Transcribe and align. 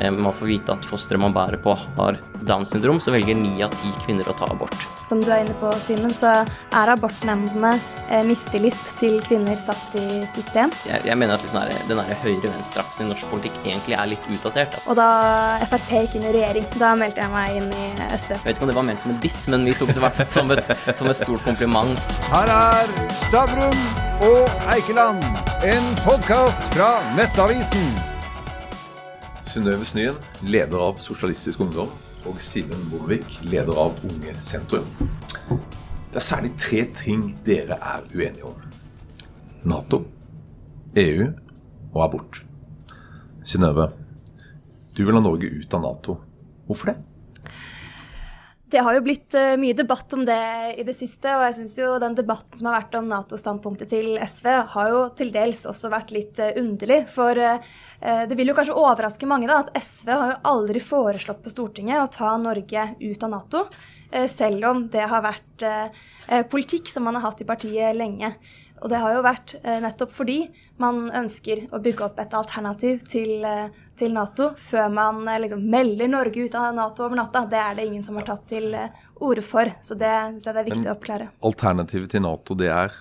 eh, 0.00 0.10
man 0.10 0.34
får 0.34 0.46
vite 0.46 0.74
at 0.74 0.86
fosteret 0.88 1.20
man 1.22 1.34
bærer 1.36 1.60
på 1.62 1.74
har 1.98 2.18
Downs 2.46 2.70
syndrom, 2.70 3.00
så 3.00 3.12
velger 3.12 3.34
ni 3.34 3.62
av 3.62 3.74
ti 3.74 3.90
kvinner 4.04 4.28
å 4.30 4.34
ta 4.36 4.46
abort. 4.50 4.74
Som 5.06 5.22
du 5.24 5.30
er 5.32 5.42
inne 5.44 5.56
på, 5.58 5.70
Simen, 5.82 6.12
så 6.14 6.30
er 6.44 6.92
abortnemndene 6.92 7.74
eh, 8.08 8.22
mistillit 8.26 8.92
til 9.00 9.18
kvinner 9.26 9.58
satt 9.60 9.96
i 9.98 10.22
system. 10.30 10.72
Jeg, 10.88 11.02
jeg 11.08 11.18
mener 11.18 11.36
at 11.36 11.44
liksom 11.44 11.88
den 11.90 12.02
høyre-venstre-aksen 12.24 13.06
i 13.06 13.12
norsk 13.12 13.30
politikk 13.32 13.58
egentlig 13.64 13.98
er 13.98 14.10
litt 14.12 14.28
utdatert. 14.30 14.78
Og 14.86 14.98
da 14.98 15.08
Frp 15.68 15.90
gikk 15.92 16.18
inn 16.18 16.28
i 16.28 16.34
regjering, 16.38 16.68
da 16.78 16.94
meldte 16.98 17.24
jeg 17.24 17.34
meg 17.34 17.60
inn 17.60 17.70
i 17.72 17.88
SV. 18.14 18.36
Jeg 18.36 18.44
vet 18.46 18.54
ikke 18.56 18.68
om 18.68 18.72
det 18.72 18.78
var 18.80 18.88
ment 18.90 19.02
som 19.04 19.14
en 19.14 19.22
diss, 19.24 19.40
men 19.52 19.66
vi 19.68 19.76
tok 19.78 19.94
det 19.94 20.02
i 20.02 20.06
hvert 20.06 20.20
fall 20.20 20.30
som, 20.38 20.52
et, 20.54 20.74
som 20.92 21.10
et 21.10 21.22
stort 21.22 21.48
kompliment. 21.48 22.12
Her 22.30 22.54
er 22.54 22.94
Stavrum 23.28 23.82
og 24.28 24.68
Eikeland, 24.74 25.24
en 25.66 25.90
podkast 26.04 26.70
fra 26.74 26.96
Nettavisen. 27.18 28.07
Synnøve 29.48 29.86
Snyen, 29.88 30.16
leder 30.44 30.82
av 30.84 30.98
Sosialistisk 31.00 31.62
Ungdom, 31.64 31.88
og 32.28 32.40
Simen 32.44 32.82
Bondevik, 32.90 33.38
leder 33.48 33.78
av 33.80 33.96
Unge 34.04 34.34
Sentrum. 34.44 34.84
Det 35.48 36.18
er 36.20 36.24
særlig 36.24 36.50
tre 36.60 36.82
ting 36.98 37.30
dere 37.46 37.78
er 37.80 38.04
uenige 38.12 38.44
om. 38.50 38.58
Nato, 39.64 40.02
EU 41.00 41.30
og 41.94 42.04
abort. 42.04 42.42
Synnøve, 43.40 43.88
du 44.92 45.06
vil 45.06 45.16
ha 45.16 45.24
Norge 45.24 45.48
ut 45.48 45.78
av 45.78 45.84
Nato. 45.86 46.18
Hvorfor 46.68 46.92
det? 46.92 46.98
Det 48.68 48.82
har 48.84 48.98
jo 48.98 49.00
blitt 49.04 49.32
uh, 49.32 49.54
mye 49.60 49.76
debatt 49.76 50.12
om 50.12 50.26
det 50.28 50.40
i 50.76 50.84
det 50.84 50.92
siste, 50.96 51.30
og 51.32 51.46
jeg 51.46 51.56
syns 51.56 51.76
jo 51.78 51.94
den 52.02 52.16
debatten 52.18 52.60
som 52.60 52.68
har 52.68 52.82
vært 52.82 52.98
om 52.98 53.08
Nato-standpunktet 53.08 53.88
til 53.94 54.18
SV, 54.20 54.48
har 54.74 54.90
jo 54.92 54.98
til 55.16 55.32
dels 55.32 55.64
også 55.70 55.88
vært 55.92 56.12
litt 56.12 56.42
uh, 56.44 56.50
underlig. 56.60 57.00
For 57.12 57.40
uh, 57.40 57.72
det 58.28 58.36
vil 58.36 58.52
jo 58.52 58.58
kanskje 58.58 58.76
overraske 58.76 59.30
mange 59.30 59.48
da, 59.48 59.62
at 59.64 59.72
SV 59.80 60.12
har 60.12 60.34
jo 60.34 60.40
aldri 60.52 60.84
foreslått 60.84 61.40
på 61.44 61.54
Stortinget 61.54 62.02
å 62.02 62.12
ta 62.12 62.36
Norge 62.40 62.90
ut 63.00 63.24
av 63.24 63.32
Nato. 63.32 63.64
Selv 64.08 64.64
om 64.64 64.86
det 64.88 65.02
har 65.04 65.20
vært 65.20 65.62
politikk 66.48 66.88
som 66.88 67.04
man 67.04 67.18
har 67.18 67.26
hatt 67.26 67.42
i 67.44 67.46
partiet 67.48 67.92
lenge. 67.92 68.30
Og 68.82 68.90
det 68.92 69.00
har 69.02 69.14
jo 69.16 69.24
vært 69.26 69.54
eh, 69.62 69.80
nettopp 69.82 70.14
fordi 70.14 70.38
man 70.82 71.08
ønsker 71.14 71.66
å 71.74 71.80
bygge 71.82 72.06
opp 72.08 72.20
et 72.22 72.34
alternativ 72.38 73.04
til, 73.10 73.44
eh, 73.46 73.70
til 73.98 74.14
Nato 74.14 74.52
før 74.58 74.88
man 74.92 75.20
eh, 75.28 75.40
liksom 75.44 75.64
melder 75.70 76.10
Norge 76.12 76.46
ut 76.46 76.56
av 76.58 76.74
Nato 76.76 77.06
over 77.06 77.18
natta. 77.18 77.44
Det 77.50 77.60
er 77.60 77.78
det 77.78 77.88
ingen 77.88 78.06
som 78.06 78.18
har 78.20 78.28
tatt 78.28 78.46
til 78.50 78.72
eh, 78.78 79.04
orde 79.24 79.44
for, 79.44 79.70
så 79.82 79.98
det 79.98 80.14
syns 80.32 80.48
jeg 80.48 80.56
det 80.56 80.62
er 80.62 80.68
viktig 80.70 80.84
Men 80.84 80.90
å 80.90 80.96
oppklare. 80.96 81.28
Alternativet 81.50 82.14
til 82.14 82.24
Nato, 82.24 82.56
det 82.58 82.70
er 82.72 82.94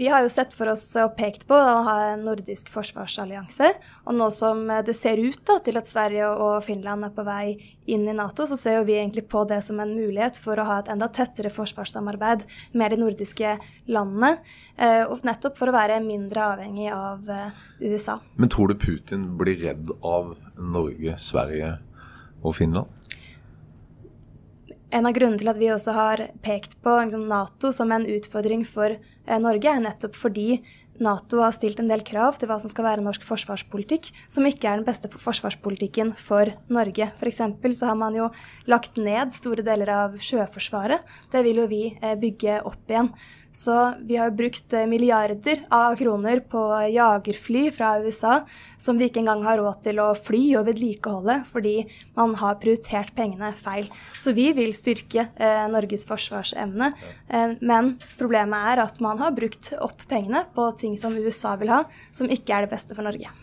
Vi 0.00 0.08
har 0.08 0.22
jo 0.24 0.30
sett 0.32 0.54
for 0.56 0.70
oss 0.72 0.86
og 0.96 1.10
pekt 1.12 1.42
på 1.44 1.52
å 1.52 1.80
ha 1.84 1.94
en 2.14 2.22
nordisk 2.24 2.70
forsvarsallianse. 2.72 3.66
Og 4.08 4.14
nå 4.16 4.30
som 4.32 4.62
det 4.86 4.94
ser 4.96 5.20
ut 5.20 5.42
da, 5.44 5.58
til 5.60 5.76
at 5.76 5.90
Sverige 5.90 6.30
og 6.40 6.62
Finland 6.64 7.04
er 7.04 7.12
på 7.12 7.20
vei 7.26 7.58
inn 7.84 8.06
i 8.08 8.14
Nato, 8.16 8.46
så 8.48 8.56
ser 8.56 8.78
jo 8.78 8.86
vi 8.88 8.94
egentlig 8.96 9.26
på 9.28 9.42
det 9.50 9.58
som 9.66 9.76
en 9.84 9.92
mulighet 9.92 10.38
for 10.40 10.56
å 10.56 10.64
ha 10.64 10.78
et 10.80 10.88
enda 10.94 11.10
tettere 11.12 11.52
forsvarssamarbeid 11.52 12.46
med 12.80 12.94
de 12.94 13.00
nordiske 13.02 13.50
landene. 13.92 14.38
Eh, 14.80 15.02
og 15.04 15.20
nettopp 15.28 15.60
for 15.60 15.68
å 15.68 15.76
være 15.76 16.00
mindre 16.06 16.48
avhengig 16.54 16.88
av 16.96 17.28
eh, 17.36 17.60
USA. 17.84 18.16
Men 18.40 18.54
tror 18.56 18.72
du 18.72 18.80
Putin 18.80 19.34
blir 19.36 19.60
redd 19.66 19.92
av 20.00 20.32
Norge, 20.56 21.18
Sverige 21.20 21.74
og 22.40 22.56
Finland? 22.56 22.88
En 24.90 25.06
av 25.06 25.14
grunnene 25.14 25.38
til 25.38 25.50
at 25.52 25.58
vi 25.60 25.70
også 25.70 25.94
har 25.94 26.20
pekt 26.42 26.74
på 26.82 26.96
liksom, 26.98 27.28
Nato 27.30 27.70
som 27.74 27.92
en 27.94 28.06
utfordring 28.10 28.64
for 28.66 28.96
eh, 28.96 29.38
Norge, 29.38 29.70
er 29.70 29.84
nettopp 29.84 30.18
fordi 30.18 30.60
Nato 31.00 31.38
har 31.40 31.54
stilt 31.56 31.78
en 31.80 31.88
del 31.88 32.02
krav 32.04 32.36
til 32.36 32.50
hva 32.50 32.58
som 32.60 32.68
skal 32.68 32.84
være 32.84 33.04
norsk 33.04 33.22
forsvarspolitikk, 33.24 34.10
som 34.28 34.44
ikke 34.44 34.68
er 34.68 34.80
den 34.80 34.84
beste 34.84 35.08
forsvarspolitikken 35.08 36.12
for 36.18 36.50
Norge. 36.68 37.06
F.eks. 37.16 37.40
så 37.78 37.88
har 37.88 37.96
man 37.96 38.18
jo 38.18 38.26
lagt 38.68 39.00
ned 39.00 39.32
store 39.32 39.64
deler 39.64 39.94
av 39.94 40.18
Sjøforsvaret. 40.20 41.06
Det 41.32 41.40
vil 41.46 41.62
jo 41.62 41.70
vi 41.70 41.84
eh, 41.94 42.18
bygge 42.20 42.58
opp 42.68 42.90
igjen. 42.90 43.08
Så 43.52 43.74
vi 44.06 44.16
har 44.20 44.30
brukt 44.30 44.72
eh, 44.76 44.86
milliarder 44.86 45.64
av 45.74 45.96
kroner 45.98 46.42
på 46.46 46.60
jagerfly 46.94 47.64
fra 47.74 47.96
USA 48.04 48.36
som 48.78 48.98
vi 49.00 49.08
ikke 49.10 49.24
engang 49.24 49.42
har 49.46 49.58
råd 49.58 49.80
til 49.88 49.98
å 50.02 50.12
fly 50.14 50.42
og 50.60 50.68
vedlikeholde, 50.68 51.40
fordi 51.50 51.74
man 52.18 52.36
har 52.38 52.60
prioritert 52.62 53.10
pengene 53.16 53.50
feil. 53.58 53.90
Så 54.14 54.34
vi 54.36 54.50
vil 54.56 54.70
styrke 54.76 55.26
eh, 55.34 55.64
Norges 55.72 56.06
forsvarsevne, 56.06 56.92
eh, 57.26 57.56
men 57.58 57.96
problemet 58.20 58.70
er 58.74 58.84
at 58.86 59.02
man 59.02 59.18
har 59.22 59.34
brukt 59.34 59.72
opp 59.82 60.06
pengene 60.10 60.46
på 60.54 60.70
ting 60.78 60.94
som 61.00 61.18
USA 61.18 61.56
vil 61.60 61.74
ha, 61.74 61.82
som 62.14 62.30
ikke 62.30 62.54
er 62.54 62.66
det 62.66 62.74
beste 62.76 62.94
for 62.94 63.06
Norge. 63.06 63.34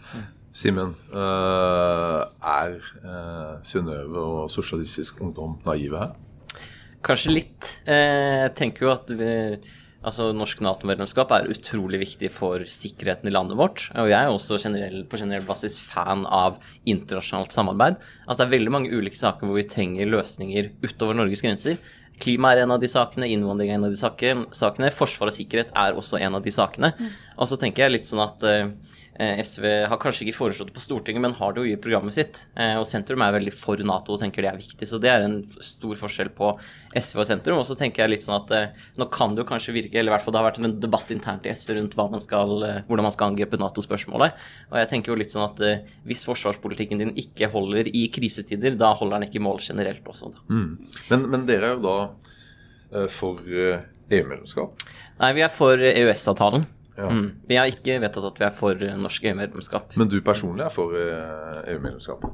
Simen, 0.58 0.96
øh, 1.14 2.22
er 2.42 2.80
øh, 3.06 3.58
Synnøve 3.64 4.20
og 4.20 4.50
Sosialistisk 4.50 5.22
Ungdom 5.22 5.60
naive 5.68 6.00
her? 6.00 6.16
Kanskje 7.06 7.34
litt. 7.36 7.68
Eh, 7.86 8.48
jeg 8.48 8.56
tenker 8.58 8.88
jo 8.88 8.94
at 8.96 9.12
vi, 9.20 9.30
altså 10.06 10.30
norsk 10.36 10.62
Nato-medlemskap 10.64 11.32
er 11.36 11.50
utrolig 11.52 12.00
viktig 12.04 12.30
for 12.34 12.64
sikkerheten 12.70 13.30
i 13.30 13.34
landet 13.34 13.58
vårt. 13.60 13.88
Og 13.98 14.10
jeg 14.12 14.18
er 14.18 14.32
også 14.32 14.60
generell, 14.62 15.04
på 15.10 15.20
generell 15.20 15.46
basis 15.48 15.78
fan 15.82 16.26
av 16.26 16.60
internasjonalt 16.86 17.56
samarbeid. 17.56 18.02
Altså 18.28 18.44
Det 18.44 18.48
er 18.48 18.58
veldig 18.58 18.76
mange 18.76 18.92
ulike 18.94 19.20
saker 19.20 19.48
hvor 19.48 19.58
vi 19.60 19.68
trenger 19.68 20.12
løsninger 20.12 20.72
utover 20.86 21.18
Norges 21.18 21.44
grenser. 21.46 21.80
Klima 22.18 22.54
er 22.54 22.64
en 22.64 22.74
av 22.74 22.82
de 22.82 22.90
sakene, 22.90 23.30
innvandring 23.30 23.70
er 23.70 23.78
en 23.78 23.88
av 23.88 23.94
de 23.94 24.00
sakene, 24.00 24.94
forsvar 24.96 25.30
og 25.30 25.36
sikkerhet 25.36 25.74
er 25.78 25.98
også 25.98 26.18
en 26.18 26.38
av 26.40 26.46
de 26.46 26.54
sakene. 26.54 26.94
Og 27.38 27.50
så 27.50 27.60
tenker 27.62 27.86
jeg 27.86 27.94
litt 27.94 28.10
sånn 28.10 28.24
at 28.24 28.46
eh, 28.48 28.72
SV 29.18 29.66
har 29.90 29.98
kanskje 29.98 30.28
ikke 30.28 30.38
foreslått 30.38 30.70
det 30.70 30.76
på 30.76 30.84
Stortinget, 30.84 31.24
men 31.24 31.34
har 31.40 31.54
det 31.54 31.64
jo 31.64 31.72
i 31.72 31.80
programmet 31.82 32.14
sitt. 32.14 32.44
Eh, 32.54 32.76
og 32.78 32.86
sentrum 32.86 33.24
er 33.26 33.34
veldig 33.34 33.54
for 33.56 33.82
Nato 33.82 34.14
og 34.14 34.22
tenker 34.22 34.46
det 34.46 34.52
er 34.52 34.60
viktig, 34.60 34.86
så 34.86 35.00
det 35.02 35.10
er 35.10 35.26
en 35.26 35.40
stor 35.66 35.98
forskjell 35.98 36.30
på 36.38 36.52
SV 36.94 37.24
og 37.24 37.28
sentrum. 37.30 37.62
Og 37.62 37.66
så 37.66 37.78
tenker 37.80 38.04
jeg 38.04 38.14
litt 38.14 38.28
sånn 38.28 38.38
at 38.38 38.54
eh, 38.54 38.86
nå 39.02 39.08
kan 39.14 39.34
det 39.34 39.42
jo 39.42 39.48
kanskje 39.50 39.74
virke, 39.74 39.98
eller 39.98 40.12
i 40.12 40.16
hvert 40.16 40.26
fall 40.26 40.36
det 40.36 40.42
har 40.42 40.48
vært 40.52 40.62
en 40.62 40.78
debatt 40.84 41.16
internt 41.16 41.50
i 41.50 41.56
SV 41.56 41.74
rundt 41.80 41.98
man 41.98 42.22
skal, 42.22 42.54
eh, 42.68 42.80
hvordan 42.86 43.10
man 43.10 43.16
skal 43.16 43.32
angripe 43.32 43.60
Nato-spørsmålet. 43.62 44.46
Og 44.70 44.80
jeg 44.84 44.92
tenker 44.94 45.14
jo 45.14 45.20
litt 45.24 45.34
sånn 45.34 45.48
at 45.48 45.66
eh, 45.66 45.84
hvis 46.08 46.28
forsvarspolitikken 46.30 47.02
din 47.02 47.18
ikke 47.18 47.50
holder 47.54 47.90
i 47.90 48.06
krisetider, 48.14 48.78
da 48.78 48.94
holder 48.94 49.18
den 49.18 49.32
ikke 49.32 49.44
mål 49.44 49.64
generelt 49.66 50.06
også. 50.06 50.30
Da. 50.36 50.46
Mm. 50.54 50.72
Men, 51.10 51.30
men 51.34 51.50
dere 51.50 51.74
er 51.74 51.80
jo 51.80 51.86
da 51.90 53.08
for 53.12 53.42
EU-medlemskap? 53.44 54.86
Nei, 55.20 55.34
vi 55.36 55.42
er 55.44 55.52
for 55.52 55.82
EØS-avtalen. 55.82 56.64
Ja. 56.98 57.10
Mm. 57.14 57.28
Vi 57.48 57.60
har 57.60 57.70
ikke 57.70 58.00
vedtatt 58.02 58.26
at 58.32 58.40
vi 58.42 58.48
er 58.48 58.56
for 58.58 58.88
eh, 58.88 58.96
norsk 58.98 59.28
EU-medlemskap. 59.30 59.94
Men 60.00 60.10
du 60.10 60.18
personlig 60.26 60.66
er 60.66 60.74
for 60.74 60.96
øh, 60.98 61.62
EU-medlemskap? 61.76 62.26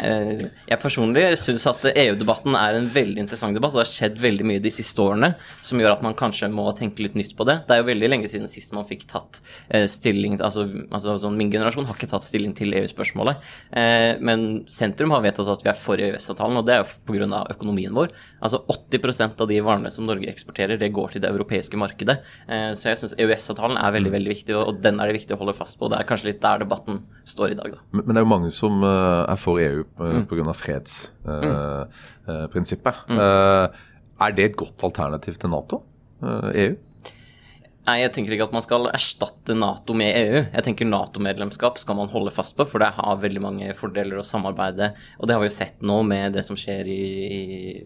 Eh, 0.00 0.48
Jeg 0.66 0.80
personlig 0.82 1.22
syns 1.38 1.64
at 1.70 1.84
EU-debatten 1.92 2.56
er 2.58 2.78
en 2.78 2.88
veldig 2.90 3.22
interessant 3.22 3.54
debatt. 3.54 3.74
og 3.74 3.80
Det 3.80 3.86
har 3.86 3.92
skjedd 3.92 4.20
veldig 4.22 4.46
mye 4.48 4.62
de 4.62 4.72
siste 4.74 4.98
årene 5.02 5.34
som 5.62 5.80
gjør 5.80 5.96
at 5.96 6.02
man 6.02 6.16
kanskje 6.18 6.50
må 6.52 6.66
tenke 6.76 7.04
litt 7.04 7.14
nytt 7.18 7.34
på 7.38 7.46
det. 7.46 7.60
Det 7.68 7.76
er 7.76 7.82
jo 7.82 7.90
veldig 7.92 8.10
lenge 8.10 8.30
siden 8.30 8.50
sist 8.50 8.74
man 8.74 8.88
fikk 8.88 9.06
tatt 9.10 9.40
eh, 9.70 9.86
stilling 9.90 10.38
altså, 10.40 10.66
altså 10.90 11.16
sånn 11.22 11.38
Min 11.38 11.52
generasjon 11.52 11.86
har 11.86 11.96
ikke 11.98 12.10
tatt 12.10 12.26
stilling 12.26 12.54
til 12.56 12.74
EU-spørsmålet. 12.74 13.42
Eh, 13.72 14.12
Men 14.24 14.64
sentrum 14.72 15.14
har 15.14 15.22
vedtatt 15.24 15.50
at 15.54 15.64
vi 15.64 15.70
er 15.70 15.78
for 15.78 16.00
EØS-avtalen, 16.00 16.58
og 16.58 16.66
det 16.66 16.74
er 16.76 16.84
jo 16.84 16.90
pga. 17.06 17.44
økonomien 17.54 17.94
vår. 17.94 18.10
Altså 18.44 18.58
80% 18.68 19.40
av 19.40 19.48
de 19.48 19.60
varene 19.64 19.90
som 19.90 20.04
Norge 20.06 20.28
eksporterer, 20.28 20.76
det 20.78 20.92
går 20.92 21.08
til 21.14 21.20
det 21.24 21.30
europeiske 21.32 21.76
markedet. 21.80 22.18
Eh, 22.48 22.72
Så 22.76 22.88
jeg 22.90 22.98
syns 23.00 23.14
EØS-avtalen 23.16 23.78
er 23.80 23.92
veldig 23.96 24.12
veldig 24.12 24.30
viktig, 24.34 24.54
og 24.58 24.82
den 24.84 25.00
er 25.00 25.06
det 25.08 25.14
viktig 25.20 25.34
å 25.36 25.40
holde 25.40 25.54
fast 25.56 25.78
på. 25.80 25.88
Det 25.88 25.96
er 25.98 26.04
kanskje 26.08 26.28
litt 26.32 26.42
der 26.44 26.58
debatten 26.60 27.00
står 27.24 27.50
i 27.54 27.58
dag, 27.58 27.68
da. 27.72 27.78
Men, 27.92 28.02
men 28.06 28.12
det 28.14 28.20
er 28.20 28.24
jo 28.26 28.34
mange 28.36 28.50
som 28.52 28.72
øh, 28.84 29.24
er 29.32 29.36
for 29.40 29.58
EU 29.64 29.80
Mm. 29.94 30.26
pga. 30.28 30.52
fredsprinsippet. 30.54 32.94
Uh, 33.10 33.66
er 34.24 34.30
det 34.36 34.44
et 34.50 34.56
godt 34.58 34.82
alternativ 34.84 35.34
til 35.40 35.50
Nato? 35.52 35.76
Uh, 36.22 36.50
EU? 36.54 36.74
Nei, 37.84 37.98
jeg 38.00 38.14
tenker 38.16 38.32
ikke 38.32 38.46
at 38.46 38.54
man 38.56 38.62
skal 38.64 38.86
erstatte 38.88 39.52
Nato 39.58 39.92
med 39.96 40.16
EU. 40.16 40.38
Jeg 40.40 40.64
tenker 40.64 40.88
Nato-medlemskap 40.88 41.76
skal 41.76 41.98
man 41.98 42.08
holde 42.08 42.32
fast 42.32 42.54
på, 42.56 42.64
for 42.64 42.80
det 42.80 42.94
har 42.96 43.18
veldig 43.20 43.42
mange 43.44 43.74
fordeler 43.76 44.22
å 44.22 44.24
samarbeide. 44.24 44.94
Og 45.18 45.28
det 45.28 45.36
har 45.36 45.42
vi 45.42 45.50
jo 45.50 45.56
sett 45.58 45.84
nå 45.84 45.98
med 46.08 46.32
det 46.32 46.46
som 46.46 46.56
skjer 46.56 46.88
i, 46.88 47.02
i, 47.28 47.42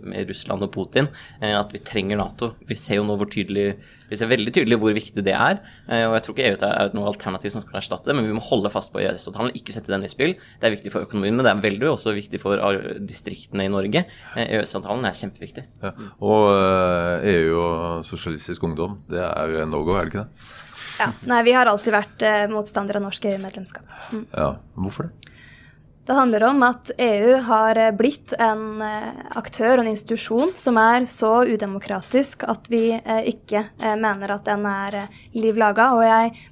med 0.06 0.30
Russland 0.30 0.62
og 0.62 0.70
Putin, 0.76 1.10
eh, 1.40 1.56
at 1.58 1.74
vi 1.74 1.82
trenger 1.82 2.20
Nato. 2.22 2.52
Vi 2.70 2.78
ser 2.78 3.00
jo 3.00 3.08
nå 3.08 3.18
hvor 3.18 3.26
tydelig 3.32 3.72
Vi 4.10 4.18
ser 4.18 4.30
veldig 4.30 4.54
tydelig 4.56 4.78
hvor 4.80 4.94
viktig 4.96 5.24
det 5.26 5.34
er. 5.36 5.60
Eh, 5.88 6.04
og 6.08 6.16
jeg 6.16 6.24
tror 6.26 6.36
ikke 6.36 6.48
EU 6.48 6.58
er 6.68 6.94
noe 6.96 7.10
alternativ 7.10 7.54
som 7.54 7.64
skal 7.64 7.80
erstatte 7.80 8.10
det, 8.10 8.16
men 8.18 8.28
vi 8.28 8.36
må 8.36 8.44
holde 8.44 8.72
fast 8.72 8.92
på 8.94 9.02
EØS-avtalen, 9.02 9.54
ikke 9.58 9.74
sette 9.74 9.92
den 9.92 10.06
i 10.06 10.12
spill. 10.12 10.36
Det 10.60 10.68
er 10.68 10.76
viktig 10.76 10.94
for 10.94 11.08
økonomien, 11.08 11.36
men 11.38 11.46
det 11.46 11.52
er 11.52 11.64
veldig 11.64 11.90
også 11.92 12.14
viktig 12.16 12.42
for 12.42 12.60
eh, 12.60 13.00
distriktene 13.08 13.68
i 13.68 13.72
Norge. 13.72 14.04
Eh, 14.34 14.46
EØS-avtalen 14.58 15.08
er 15.08 15.18
kjempeviktig. 15.18 15.66
Ja. 15.84 15.94
Og 16.24 16.48
EU 17.28 17.58
og 17.60 18.06
Sosialistisk 18.08 18.64
Ungdom, 18.68 19.00
det 19.10 19.22
er 19.24 19.60
no 19.68 19.84
go, 19.86 19.98
er 19.98 20.08
det 20.08 20.14
ikke 20.14 20.24
det? 20.24 20.54
Ja. 20.98 21.12
Nei, 21.30 21.42
vi 21.46 21.54
har 21.54 21.70
alltid 21.70 21.94
vært 21.94 22.24
eh, 22.26 22.44
motstandere 22.50 23.00
av 23.00 23.06
norsk 23.06 23.28
EU-medlemskap. 23.30 23.98
Mm. 24.12 24.24
Ja, 24.32 24.52
Hvorfor 24.78 25.08
det? 25.08 25.34
Det 26.08 26.14
handler 26.16 26.42
om 26.42 26.62
at 26.64 26.88
EU 26.98 27.34
har 27.44 27.76
eh, 27.76 27.90
blitt 27.92 28.32
en 28.40 28.80
eh, 28.80 29.08
aktør 29.36 29.74
og 29.74 29.82
en 29.82 29.90
institusjon 29.90 30.54
som 30.56 30.78
er 30.80 31.04
så 31.04 31.42
udemokratisk 31.44 32.46
at 32.48 32.70
vi 32.72 32.94
eh, 32.96 33.26
ikke 33.28 33.60
mener 34.00 34.32
at 34.32 34.46
den 34.48 34.64
er 34.64 34.96
liv 35.36 35.60
laga. 35.60 35.90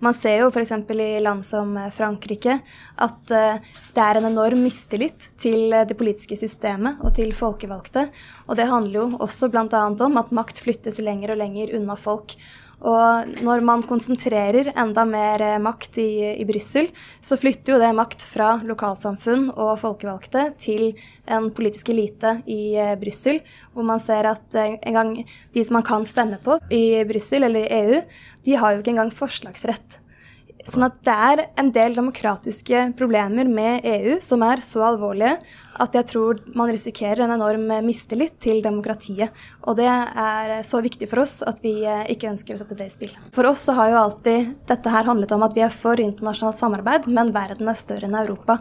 Man 0.04 0.18
ser 0.18 0.42
jo 0.42 0.50
f.eks. 0.50 0.74
i 0.92 1.08
land 1.24 1.40
som 1.48 1.72
Frankrike 1.96 2.58
at 3.00 3.32
det 3.32 4.04
er 4.04 4.20
en 4.20 4.28
enorm 4.28 4.60
mistillit 4.60 5.30
til 5.40 5.72
det 5.72 5.96
politiske 5.96 6.36
systemet 6.36 7.00
og 7.00 7.16
til 7.16 7.32
folkevalgte. 7.32 8.06
Og 8.52 8.60
det 8.60 8.68
handler 8.68 9.00
jo 9.00 9.08
også 9.24 9.48
bl.a. 9.48 9.64
om 9.88 10.20
at 10.20 10.36
makt 10.36 10.60
flyttes 10.68 11.00
lenger 11.00 11.32
og 11.32 11.40
lenger 11.40 11.72
unna 11.80 11.96
folk. 11.96 12.36
Og 12.84 13.40
når 13.40 13.62
man 13.64 13.82
konsentrerer 13.88 14.68
enda 14.76 15.06
mer 15.08 15.40
eh, 15.40 15.56
makt 15.62 15.96
i, 16.02 16.10
i 16.36 16.44
Brussel, 16.48 16.90
så 17.24 17.38
flytter 17.40 17.72
jo 17.72 17.80
det 17.80 17.92
makt 17.96 18.24
fra 18.28 18.50
lokalsamfunn 18.68 19.48
og 19.54 19.78
folkevalgte 19.80 20.50
til 20.60 20.90
en 21.24 21.48
politisk 21.56 21.94
elite 21.94 22.36
i 22.44 22.76
eh, 22.76 22.92
Brussel, 23.00 23.40
hvor 23.72 23.86
man 23.88 24.02
ser 24.02 24.28
at 24.28 24.58
eh, 24.60 24.76
en 24.76 24.98
gang 25.00 25.14
de 25.24 25.64
som 25.64 25.78
man 25.78 25.86
kan 25.88 26.04
stemme 26.08 26.40
på 26.44 26.58
i 26.68 27.00
Brussel 27.08 27.48
eller 27.48 27.64
i 27.64 27.80
EU, 27.80 28.02
de 28.44 28.58
har 28.60 28.74
jo 28.74 28.84
ikke 28.84 28.92
engang 28.92 29.14
forslagsrett. 29.24 30.02
Sånn 30.64 30.86
at 30.86 30.96
det 31.06 31.12
er 31.12 31.40
en 31.60 31.68
del 31.74 31.94
demokratiske 31.94 32.80
problemer 32.98 33.46
med 33.46 33.84
EU 33.86 34.16
som 34.24 34.42
er 34.42 34.62
så 34.64 34.82
alvorlige 34.88 35.36
at 35.82 35.94
jeg 35.94 36.08
tror 36.08 36.40
man 36.58 36.72
risikerer 36.72 37.22
en 37.26 37.34
enorm 37.36 37.68
mistillit 37.84 38.38
til 38.42 38.62
demokratiet. 38.64 39.34
Og 39.68 39.76
det 39.78 39.86
er 39.86 40.56
så 40.66 40.80
viktig 40.82 41.06
for 41.10 41.22
oss 41.22 41.38
at 41.46 41.60
vi 41.62 41.76
eh, 41.84 42.06
ikke 42.14 42.32
ønsker 42.32 42.56
å 42.56 42.62
sette 42.62 42.78
det 42.78 42.88
i 42.88 42.94
spill. 42.94 43.14
For 43.36 43.46
oss 43.50 43.68
så 43.68 43.76
har 43.78 43.92
jo 43.92 44.00
alltid 44.00 44.56
dette 44.66 44.94
her 44.96 45.06
handlet 45.06 45.36
om 45.36 45.46
at 45.46 45.54
vi 45.54 45.62
er 45.66 45.74
for 45.74 46.02
internasjonalt 46.02 46.58
samarbeid, 46.58 47.10
men 47.12 47.34
verden 47.36 47.70
er 47.70 47.78
større 47.78 48.08
enn 48.08 48.18
Europa. 48.18 48.58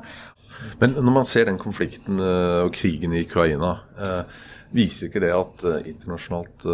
Men 0.81 0.93
når 0.99 1.19
man 1.21 1.27
ser 1.27 1.49
den 1.49 1.61
konflikten 1.61 2.21
eh, 2.21 2.61
og 2.67 2.75
krigen 2.75 3.15
i 3.15 3.25
Ukraina, 3.25 3.77
eh, 3.97 4.39
viser 4.75 5.07
ikke 5.07 5.23
det 5.23 5.31
at 5.31 5.61
internasjonalt 5.87 6.65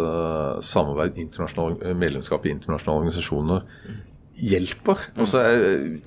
samarbeid, 0.66 1.20
internasjonal, 1.22 1.76
medlemskap 1.94 2.48
i 2.48 2.50
internasjonale 2.50 3.04
organisasjoner 3.04 3.60
hjelper. 4.38 5.08
Altså, 5.20 5.42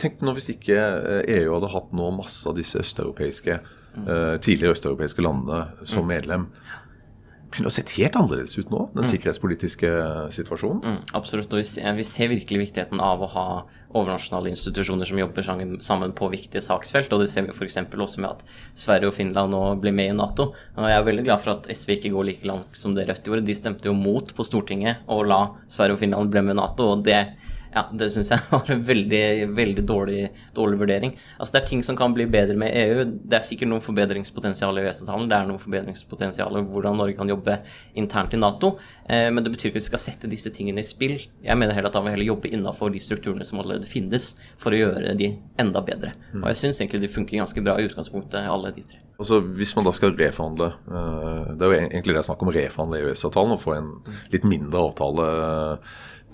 tenk 0.01 0.23
nå 0.23 0.35
hvis 0.37 0.51
ikke 0.55 0.79
EU 1.23 1.53
hadde 1.55 1.73
hatt 1.75 1.93
nå 1.95 2.11
masse 2.17 2.47
av 2.49 2.57
disse 2.57 2.79
østeuropeiske 2.81 3.59
uh, 3.59 4.35
tidligere 4.41 4.75
østeuropeiske 4.75 5.23
landene 5.25 5.87
som 5.87 6.05
mm. 6.05 6.11
medlem. 6.15 6.49
Kunne 7.55 7.69
ha 7.69 7.71
sett 7.71 7.93
helt 7.95 8.17
annerledes 8.19 8.57
ut 8.57 8.71
nå, 8.73 8.81
den 8.95 9.05
mm. 9.05 9.09
sikkerhetspolitiske 9.13 9.89
situasjonen. 10.35 10.81
Mm, 10.83 10.97
absolutt. 11.15 11.53
og 11.53 11.61
vi 11.61 11.67
ser, 11.69 11.93
vi 11.95 12.03
ser, 12.03 12.31
virkelig 12.33 12.65
viktigheten 12.65 12.99
av 12.99 13.23
å 13.23 13.29
ha 13.31 13.45
overnasjonale 13.95 14.51
institusjoner 14.51 15.07
som 15.07 15.21
jobber 15.21 15.45
sammen 15.45 16.11
på 16.17 16.27
viktige 16.33 16.63
saksfelt. 16.65 17.13
og 17.15 17.23
Det 17.23 17.29
ser 17.31 17.45
vi 17.45 17.55
f.eks. 17.55 17.79
også 17.79 18.25
med 18.25 18.33
at 18.33 18.43
Sverige 18.75 19.13
og 19.13 19.15
Finland 19.15 19.55
nå 19.55 19.61
blir 19.79 19.95
med 19.95 20.11
i 20.11 20.17
Nato. 20.17 20.49
og 20.75 20.89
Jeg 20.89 20.97
er 20.97 21.07
veldig 21.07 21.25
glad 21.29 21.45
for 21.45 21.53
at 21.53 21.69
SV 21.71 21.95
ikke 21.95 22.11
går 22.17 22.27
like 22.33 22.49
langt 22.49 22.75
som 22.75 22.97
det 22.97 23.07
Rødt 23.07 23.29
gjorde. 23.29 23.47
De 23.47 23.55
stemte 23.55 23.87
jo 23.87 23.95
mot 23.95 24.35
på 24.35 24.43
Stortinget 24.43 25.07
å 25.07 25.21
la 25.23 25.45
Sverige 25.71 25.95
og 25.95 26.03
Finland 26.03 26.33
bli 26.33 26.43
med 26.43 26.57
i 26.57 26.59
Nato. 26.59 26.91
og 26.91 27.07
det 27.07 27.21
ja, 27.75 27.83
det 27.91 28.07
syns 28.13 28.31
jeg 28.31 28.43
var 28.53 28.69
en 28.71 28.83
veldig, 28.87 29.23
veldig 29.55 29.83
dårlig, 29.87 30.19
dårlig, 30.55 30.79
vurdering. 30.79 31.15
Altså 31.37 31.57
Det 31.57 31.61
er 31.61 31.67
ting 31.69 31.83
som 31.83 31.97
kan 31.99 32.15
bli 32.15 32.27
bedre 32.31 32.55
med 32.59 32.71
EU. 32.71 33.03
Det 33.03 33.39
er 33.39 33.45
sikkert 33.45 33.71
noe 33.71 33.83
forbedringspotensial 33.83 34.79
i 34.79 34.85
EØS-avtalen. 34.85 35.27
Det 35.31 35.37
er 35.37 35.49
noe 35.49 35.61
forbedringspotensial 35.61 36.59
i 36.59 36.63
hvordan 36.71 36.99
Norge 37.01 37.17
kan 37.19 37.31
jobbe 37.31 37.57
internt 37.99 38.35
i 38.35 38.39
Nato. 38.39 38.75
Eh, 39.09 39.27
men 39.27 39.43
det 39.43 39.51
betyr 39.53 39.69
ikke 39.73 39.81
at 39.81 39.83
vi 39.83 39.89
skal 39.89 40.03
sette 40.05 40.31
disse 40.31 40.53
tingene 40.55 40.83
i 40.83 40.87
spill. 40.87 41.17
Jeg 41.43 41.59
mener 41.59 41.75
heller 41.75 41.91
at 41.91 41.97
da 41.97 42.03
må 42.03 42.09
vi 42.09 42.15
heller 42.15 42.31
jobbe 42.31 42.53
innafor 42.55 42.93
de 42.95 43.03
strukturene 43.03 43.47
som 43.47 43.59
allerede 43.59 43.89
finnes, 43.89 44.31
for 44.61 44.71
å 44.71 44.79
gjøre 44.79 45.17
de 45.19 45.33
enda 45.61 45.83
bedre. 45.83 46.15
Mm. 46.31 46.45
Og 46.45 46.49
jeg 46.53 46.61
syns 46.63 46.79
egentlig 46.79 47.03
de 47.03 47.11
funker 47.11 47.43
ganske 47.43 47.65
bra 47.65 47.75
i 47.79 47.89
utgangspunktet, 47.89 48.47
alle 48.47 48.71
de 48.75 48.85
tre. 48.87 49.01
Altså 49.19 49.39
Hvis 49.55 49.75
man 49.77 49.85
da 49.87 49.93
skal 49.95 50.11
reforhandle 50.11 50.73
uh, 50.91 51.53
Det 51.55 51.63
er 51.63 51.69
jo 51.69 51.75
egentlig 51.77 52.15
det 52.17 52.19
er 52.19 52.25
snakk 52.27 52.41
om 52.43 52.49
å 52.51 52.55
reforhandle 52.55 52.99
EØS-avtalen 52.99 53.55
og 53.55 53.61
få 53.61 53.77
en 53.77 53.93
litt 54.33 54.47
mindre 54.47 54.81
avtale. 54.89 55.27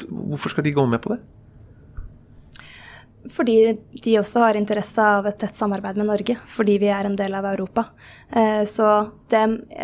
Hvorfor 0.09 0.53
skal 0.53 0.65
de 0.65 0.75
gå 0.75 0.85
med 0.89 1.01
på 1.03 1.13
det? 1.13 1.21
Fordi 3.29 3.55
de 4.03 4.13
også 4.19 4.41
har 4.41 4.57
interesse 4.57 5.03
av 5.03 5.27
et 5.29 5.37
tett 5.39 5.55
samarbeid 5.55 5.99
med 5.99 6.09
Norge, 6.09 6.37
fordi 6.49 6.77
vi 6.81 6.89
er 6.89 7.05
en 7.05 7.17
del 7.17 7.35
av 7.37 7.45
Europa. 7.51 7.85
Eh, 8.29 8.63
så 8.65 8.87
det 9.29 9.43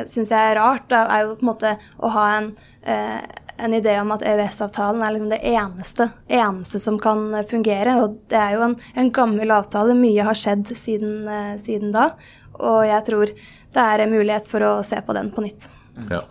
syns 0.09 0.31
jeg 0.33 0.39
er 0.39 0.57
rart, 0.57 0.87
det 0.89 1.01
er 1.03 1.25
jo 1.25 1.35
på 1.37 1.45
en 1.45 1.51
måte 1.51 1.73
å 2.01 2.11
ha 2.15 2.25
en, 2.39 2.49
eh, 2.81 3.19
en 3.57 3.75
idé 3.77 3.93
om 4.01 4.11
at 4.15 4.25
EØS-avtalen 4.25 5.03
er 5.05 5.13
liksom 5.13 5.29
det 5.29 5.41
eneste, 5.53 6.09
eneste, 6.29 6.81
som 6.81 6.97
kan 6.99 7.29
fungere. 7.49 7.99
Og 8.01 8.17
det 8.29 8.41
er 8.41 8.57
jo 8.57 8.65
en, 8.71 8.75
en 8.95 9.11
gammel 9.11 9.53
avtale, 9.53 9.97
mye 9.97 10.25
har 10.25 10.37
skjedd 10.37 10.73
siden, 10.73 11.27
eh, 11.27 11.55
siden, 11.61 11.93
da. 11.93 12.09
Og 12.57 12.87
jeg 12.89 13.05
tror 13.05 13.35
det 13.77 13.83
er 13.83 14.01
en 14.01 14.13
mulighet 14.13 14.49
for 14.49 14.65
å 14.65 14.73
se 14.85 14.97
på 15.05 15.13
den 15.13 15.29
på 15.31 15.45
nytt. 15.45 15.69
Ja. 16.09 16.23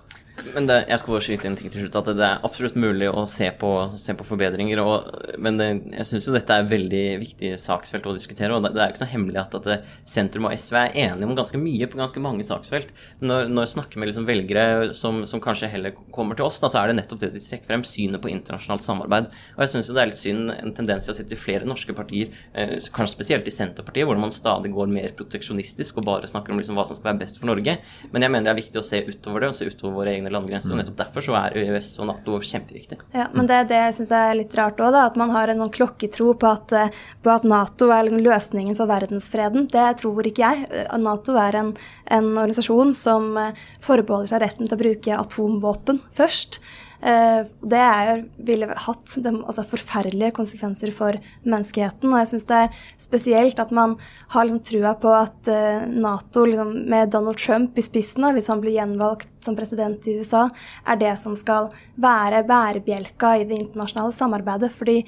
Men 0.54 0.66
det, 0.68 0.76
jeg 0.90 1.00
skal 1.00 1.14
bare 1.14 1.24
skyte 1.24 1.48
inn 1.48 1.56
ting 1.58 1.72
til 1.72 1.84
slutt, 1.84 1.96
at 2.00 2.08
det 2.18 2.24
er 2.26 2.42
absolutt 2.46 2.76
mulig 2.78 3.08
å 3.08 3.24
se 3.28 3.48
på, 3.58 3.70
se 4.00 4.14
på 4.16 4.26
forbedringer. 4.26 4.80
Og, 4.82 5.36
men 5.42 5.58
det, 5.60 5.68
jeg 5.96 6.08
syns 6.10 6.28
jo 6.28 6.34
dette 6.34 6.56
er 6.56 6.68
veldig 6.68 7.04
viktig 7.22 7.52
saksfelt 7.60 8.06
å 8.08 8.14
diskutere. 8.16 8.54
og 8.54 8.64
Det, 8.64 8.74
det 8.76 8.82
er 8.82 8.90
jo 8.90 8.96
ikke 8.96 9.04
noe 9.04 9.12
hemmelig 9.12 9.40
at, 9.42 9.56
at 9.56 9.88
sentrum 10.08 10.48
og 10.48 10.56
SV 10.56 10.78
er 10.82 10.98
enige 11.06 11.28
om 11.28 11.36
ganske 11.38 11.60
mye 11.60 11.88
på 11.90 12.00
ganske 12.00 12.22
mange 12.22 12.46
saksfelt. 12.46 12.92
Når, 13.24 13.50
når 13.52 13.66
jeg 13.66 13.72
snakker 13.74 14.02
med 14.02 14.10
liksom 14.10 14.28
velgere 14.28 14.92
som, 14.98 15.22
som, 15.28 15.42
kanskje 15.42 15.70
heller 15.72 15.96
kommer 16.14 16.38
til 16.38 16.48
oss, 16.48 16.60
da, 16.62 16.70
så 16.72 16.82
er 16.82 16.92
det 16.92 16.98
nettopp 17.00 17.22
det 17.24 17.32
de 17.34 17.42
trekker 17.42 17.70
frem, 17.70 17.86
synet 17.86 18.22
på 18.22 18.32
internasjonalt 18.32 18.84
samarbeid. 18.84 19.32
Og 19.56 19.64
jeg 19.64 19.74
syns 19.74 19.92
det 19.92 20.02
er 20.02 20.12
litt 20.12 20.20
synd 20.20 20.52
en 20.56 20.76
tendens 20.76 21.08
til 21.08 21.14
å 21.14 21.18
sitte 21.18 21.36
i 21.36 21.40
flere 21.40 21.68
norske 21.68 21.96
partier, 21.96 22.34
eh, 22.52 22.76
kanskje 22.92 23.16
spesielt 23.16 23.48
i 23.48 23.54
Senterpartiet, 23.54 24.08
hvor 24.08 24.20
man 24.20 24.34
stadig 24.34 24.72
går 24.74 24.92
mer 24.92 25.16
proteksjonistisk 25.16 26.00
og 26.00 26.08
bare 26.10 26.30
snakker 26.30 26.52
om 26.52 26.60
liksom 26.60 26.78
hva 26.78 26.86
som 26.88 26.98
skal 26.98 27.12
være 27.12 27.22
best 27.24 27.40
for 27.40 27.48
Norge. 27.50 27.78
Men 28.12 28.26
jeg 28.26 28.34
mener 28.34 28.50
det 28.50 28.54
er 28.54 28.62
viktig 28.62 28.82
å 28.82 28.86
se 28.86 29.02
utover 29.06 29.44
det, 29.44 29.52
og 29.52 29.58
se 29.58 29.68
utover 29.70 30.00
våre 30.00 30.16
egne 30.16 30.25
landegrenser. 30.32 30.73
og 30.73 30.81
nettopp 30.81 30.99
derfor 31.00 31.25
så 31.25 31.37
er 31.38 31.56
EØS 31.62 31.90
og 32.00 32.08
Nato 32.11 32.38
kjempeviktig. 32.40 32.99
Ja, 33.14 33.26
men 33.34 33.49
det, 33.50 33.61
det 33.73 33.82
syns 33.96 34.12
jeg 34.14 34.31
er 34.31 34.38
litt 34.38 34.56
rart 34.58 34.81
òg, 34.82 34.96
at 35.00 35.19
man 35.20 35.34
har 35.34 35.52
en 35.52 35.62
sånn 35.64 35.75
klokketro 35.75 36.32
på 36.40 36.50
at, 36.50 36.75
eh, 36.76 37.02
på 37.23 37.32
at, 37.32 37.46
Nato 37.46 37.90
er 37.94 38.08
liksom 38.08 38.25
løsningen 38.25 38.78
for 38.78 38.90
verdensfreden. 38.90 39.69
Det 39.73 39.87
tror 40.02 40.31
ikke 40.31 40.46
jeg. 40.46 40.67
Eh, 40.70 40.96
Nato 41.02 41.37
er 41.40 41.61
en, 41.62 41.75
en 42.19 42.32
organisasjon 42.34 42.94
som 42.96 43.31
eh, 43.40 43.67
forbeholder 43.84 44.34
seg 44.34 44.44
retten 44.44 44.69
til 44.69 44.78
å 44.78 44.82
bruke 44.82 45.20
atomvåpen 45.26 46.02
først. 46.17 46.61
Eh, 47.00 47.44
det 47.60 47.81
er, 47.81 48.22
ville 48.48 48.69
hatt 48.87 49.16
de, 49.22 49.32
altså 49.43 49.64
forferdelige 49.69 50.34
konsekvenser 50.37 50.93
for 50.94 51.19
menneskeheten. 51.46 52.10
Og 52.12 52.20
jeg 52.22 52.31
syns 52.32 52.48
det 52.48 52.60
er 52.64 52.82
spesielt 53.02 53.60
at 53.62 53.75
man 53.75 53.96
har 54.34 54.48
liksom 54.48 54.62
trua 54.70 54.94
på 55.00 55.12
at 55.16 55.50
eh, 55.52 55.87
Nato, 55.93 56.46
liksom, 56.48 56.72
med 56.90 57.12
Donald 57.14 57.40
Trump 57.43 57.78
i 57.78 57.84
spissen, 57.84 58.26
hvis 58.37 58.50
han 58.52 58.62
blir 58.64 58.78
gjenvalgt 58.78 59.31
som 59.46 59.56
president 59.58 60.08
i 60.10 60.16
USA, 60.19 60.46
er 60.88 60.98
det 61.00 61.14
som 61.22 61.37
skal 61.38 61.70
være 62.02 62.43
bærebjelka 62.48 63.37
i 63.40 63.46
det 63.48 63.60
internasjonale 63.60 64.14
samarbeidet. 64.16 64.72
Fordi 64.75 65.00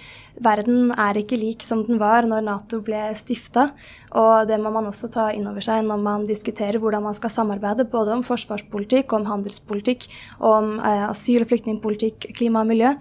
verden 0.45 0.93
er 0.95 1.19
ikke 1.19 1.41
lik 1.41 1.67
som 1.67 1.85
den 1.89 2.01
var 2.03 2.29
når 2.29 2.45
Nato 2.47 2.83
ble 2.85 3.09
stifta. 3.19 3.69
Og 4.17 4.49
det 4.49 4.59
må 4.63 4.73
man 4.75 4.89
også 4.89 5.11
ta 5.13 5.29
inn 5.35 5.47
over 5.51 5.65
seg 5.65 5.85
når 5.87 6.03
man 6.03 6.27
diskuterer 6.29 6.81
hvordan 6.81 7.05
man 7.05 7.17
skal 7.19 7.33
samarbeide, 7.35 7.89
både 7.91 8.15
om 8.17 8.25
forsvarspolitikk, 8.27 9.13
om 9.17 9.29
handelspolitikk, 9.29 10.09
om 10.41 10.77
eh, 10.81 11.07
asyl- 11.11 11.45
og 11.45 11.51
flyktningpolitikk 11.53 12.31
klima 12.39 12.65
og 12.65 12.73
miljø. 12.73 12.95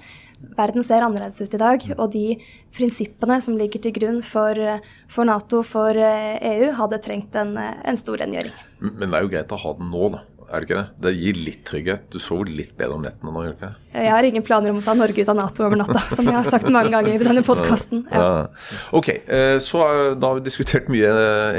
Verden 0.58 0.86
ser 0.86 1.01
annerledes 1.01 1.41
ut 1.41 1.53
i 1.58 1.62
dag, 1.62 1.84
og 1.98 2.12
de 2.13 2.38
prinsippene 2.77 3.39
som 3.41 3.58
ligger 3.58 3.82
til 3.82 3.96
grunn 3.96 4.20
for, 4.22 4.60
for 5.10 5.25
Nato, 5.25 5.63
for 5.65 5.98
EU, 5.98 6.72
hadde 6.77 7.01
trengt 7.01 7.38
en, 7.41 7.55
en 7.58 7.98
stor 7.98 8.22
rengjøring. 8.22 8.53
Men 8.86 9.10
det 9.10 9.17
er 9.17 9.25
jo 9.25 9.32
greit 9.34 9.55
å 9.55 9.63
ha 9.63 9.74
den 9.79 9.89
nå, 9.89 10.12
da 10.13 10.22
er 10.48 10.63
det 10.63 10.68
ikke 10.68 10.77
det? 10.77 10.88
Det 11.04 11.12
gir 11.18 11.39
litt 11.44 11.63
trygghet. 11.68 12.04
Du 12.13 12.22
sover 12.24 12.48
litt 12.48 12.72
bedre 12.80 12.96
om 12.96 13.04
nettene 13.04 13.34
nå, 13.34 13.42
gjør 13.44 13.54
du 13.54 13.58
ikke 13.58 13.70
det? 13.70 13.88
Jeg 13.98 14.12
har 14.13 14.27
ingen 14.27 14.44
planer 14.46 14.72
om 14.72 14.77
å 14.80 14.84
ta 14.86 14.94
Norge 14.96 15.24
ut 15.24 15.32
av 15.32 15.38
Nato 15.39 15.63
over 15.66 15.80
natta, 15.80 16.04
som 16.16 16.27
jeg 16.30 16.38
har 16.38 16.48
sagt 16.48 16.70
mange 16.72 16.92
ganger 16.94 17.16
i 17.16 17.22
denne 17.22 17.44
podkasten. 17.44 18.06
Ja. 18.13 18.22
Ja. 18.22 18.44
Ok, 18.96 19.10
eh, 19.12 19.58
så 19.63 19.82
da 20.16 20.30
har 20.30 20.39
vi 20.39 20.46
diskutert 20.46 20.88
mye 20.94 21.10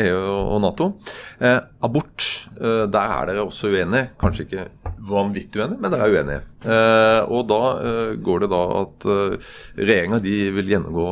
EU 0.06 0.20
og 0.54 0.62
Nato. 0.64 0.92
Eh, 1.36 1.58
abort, 1.84 2.24
eh, 2.56 2.84
der 2.88 3.14
er 3.16 3.28
dere 3.28 3.44
også 3.44 3.72
uenige. 3.74 4.12
Kanskje 4.20 4.46
ikke 4.46 4.68
vanvittig 5.08 5.60
uenige, 5.60 5.80
men 5.82 5.92
dere 5.92 6.08
er 6.08 6.16
uenige. 6.16 6.40
Og 7.28 7.44
da 7.48 7.60
går 8.24 8.40
det 8.44 8.48
da 8.50 8.62
at 8.80 9.04
regjeringa 9.78 10.18
vil 10.22 10.72
gjennomgå 10.72 11.06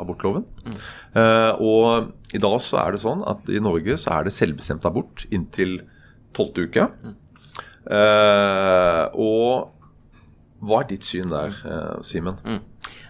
abortloven. 0.00 0.44
Mm. 0.64 0.76
Og 1.58 2.12
i 2.32 2.40
dag 2.40 2.60
så 2.62 2.78
er 2.84 2.94
det 2.94 3.02
sånn 3.02 3.24
at 3.28 3.50
i 3.52 3.60
Norge 3.60 3.98
så 4.00 4.14
er 4.16 4.28
det 4.28 4.36
selvbestemt 4.36 4.86
abort 4.88 5.26
inntil 5.34 5.80
tolvte 6.36 6.66
uke. 6.66 6.88
Uh, 7.82 9.06
og 9.18 9.72
hva 10.62 10.82
er 10.82 10.92
ditt 10.92 11.06
syn 11.06 11.32
der, 11.32 11.56
uh, 11.66 11.98
Simen? 12.06 12.38
Mm. 12.46 12.60